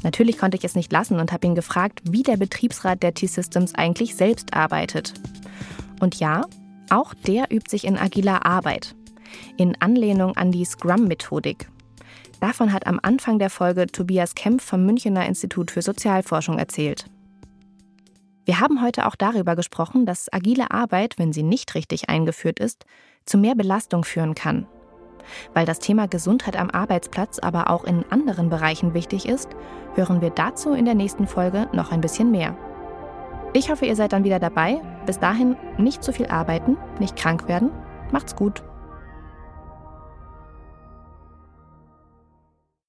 Natürlich 0.02 0.36
konnte 0.36 0.58
ich 0.58 0.64
es 0.64 0.74
nicht 0.74 0.92
lassen 0.92 1.18
und 1.18 1.32
habe 1.32 1.46
ihn 1.46 1.54
gefragt, 1.54 2.02
wie 2.10 2.22
der 2.22 2.36
Betriebsrat 2.36 3.02
der 3.02 3.14
T-Systems 3.14 3.74
eigentlich 3.74 4.14
selbst 4.14 4.52
arbeitet. 4.52 5.14
Und 6.00 6.16
ja, 6.16 6.42
auch 6.90 7.14
der 7.14 7.52
übt 7.52 7.70
sich 7.70 7.84
in 7.84 7.98
agiler 7.98 8.46
Arbeit, 8.46 8.94
in 9.56 9.76
Anlehnung 9.80 10.36
an 10.36 10.52
die 10.52 10.64
Scrum-Methodik. 10.64 11.68
Davon 12.40 12.72
hat 12.72 12.86
am 12.86 13.00
Anfang 13.02 13.38
der 13.38 13.50
Folge 13.50 13.86
Tobias 13.86 14.34
Kempf 14.34 14.64
vom 14.64 14.84
Münchener 14.84 15.26
Institut 15.26 15.70
für 15.70 15.82
Sozialforschung 15.82 16.58
erzählt. 16.58 17.06
Wir 18.44 18.60
haben 18.60 18.82
heute 18.82 19.06
auch 19.06 19.16
darüber 19.16 19.56
gesprochen, 19.56 20.04
dass 20.04 20.30
agile 20.30 20.70
Arbeit, 20.70 21.14
wenn 21.18 21.32
sie 21.32 21.42
nicht 21.42 21.74
richtig 21.74 22.10
eingeführt 22.10 22.60
ist, 22.60 22.84
zu 23.24 23.38
mehr 23.38 23.54
Belastung 23.54 24.04
führen 24.04 24.34
kann. 24.34 24.66
Weil 25.54 25.64
das 25.64 25.78
Thema 25.78 26.06
Gesundheit 26.06 26.56
am 26.56 26.68
Arbeitsplatz 26.68 27.38
aber 27.38 27.70
auch 27.70 27.84
in 27.84 28.04
anderen 28.10 28.50
Bereichen 28.50 28.92
wichtig 28.92 29.26
ist, 29.26 29.48
hören 29.94 30.20
wir 30.20 30.30
dazu 30.30 30.74
in 30.74 30.84
der 30.84 30.94
nächsten 30.94 31.26
Folge 31.26 31.68
noch 31.72 31.90
ein 31.90 32.02
bisschen 32.02 32.30
mehr. 32.30 32.54
Ich 33.56 33.70
hoffe, 33.70 33.86
ihr 33.86 33.94
seid 33.94 34.12
dann 34.12 34.24
wieder 34.24 34.40
dabei. 34.40 34.82
Bis 35.06 35.20
dahin 35.20 35.56
nicht 35.78 36.02
zu 36.02 36.12
viel 36.12 36.26
arbeiten, 36.26 36.76
nicht 36.98 37.14
krank 37.14 37.46
werden. 37.46 37.70
Macht's 38.10 38.34
gut. 38.34 38.64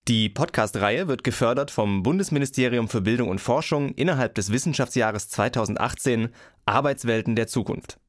Die 0.07 0.29
Podcast-Reihe 0.29 1.07
wird 1.07 1.23
gefördert 1.23 1.69
vom 1.69 2.01
Bundesministerium 2.01 2.87
für 2.87 3.01
Bildung 3.01 3.29
und 3.29 3.39
Forschung 3.39 3.89
innerhalb 3.89 4.33
des 4.35 4.51
Wissenschaftsjahres 4.51 5.29
2018 5.29 6.29
Arbeitswelten 6.65 7.35
der 7.35 7.47
Zukunft. 7.47 7.99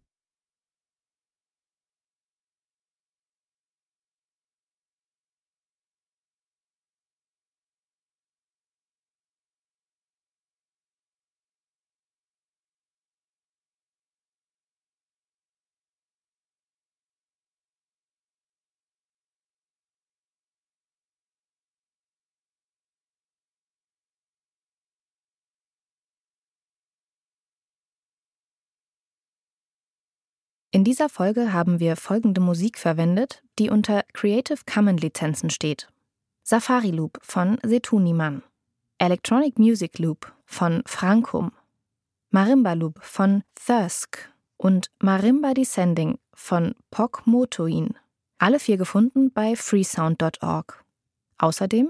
In 30.77 30.85
dieser 30.85 31.09
Folge 31.09 31.55
haben 31.55 31.81
wir 31.81 31.97
folgende 31.97 32.43
Musik 32.43 32.77
verwendet, 32.77 33.43
die 33.59 33.71
unter 33.71 34.05
Creative 34.13 34.59
Commons 34.71 35.01
Lizenzen 35.01 35.49
steht. 35.49 35.89
Safari 36.43 36.91
Loop 36.91 37.19
von 37.23 37.59
Setuniman, 37.63 38.43
Electronic 38.99 39.59
Music 39.59 39.99
Loop 39.99 40.31
von 40.45 40.83
Frankum, 40.85 41.53
Marimba 42.29 42.75
Loop 42.75 43.03
von 43.03 43.43
Thirsk 43.55 44.31
und 44.59 44.91
Marimba 45.01 45.55
Descending 45.55 46.19
von 46.35 46.75
Pok 46.91 47.27
Motoin. 47.27 47.95
Alle 48.37 48.61
vier 48.61 48.77
gefunden 48.77 49.33
bei 49.33 49.57
freesound.org. 49.57 50.85
Außerdem 51.39 51.89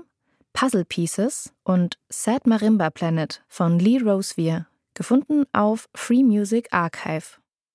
Puzzle 0.52 0.84
Pieces 0.84 1.52
und 1.64 1.98
Sad 2.08 2.46
Marimba 2.46 2.90
Planet 2.90 3.42
von 3.48 3.80
Lee 3.80 3.98
Rosevier, 3.98 4.68
gefunden 4.94 5.44
auf 5.52 5.88
Free 5.92 6.22
Music 6.22 6.68
Archive. 6.70 7.40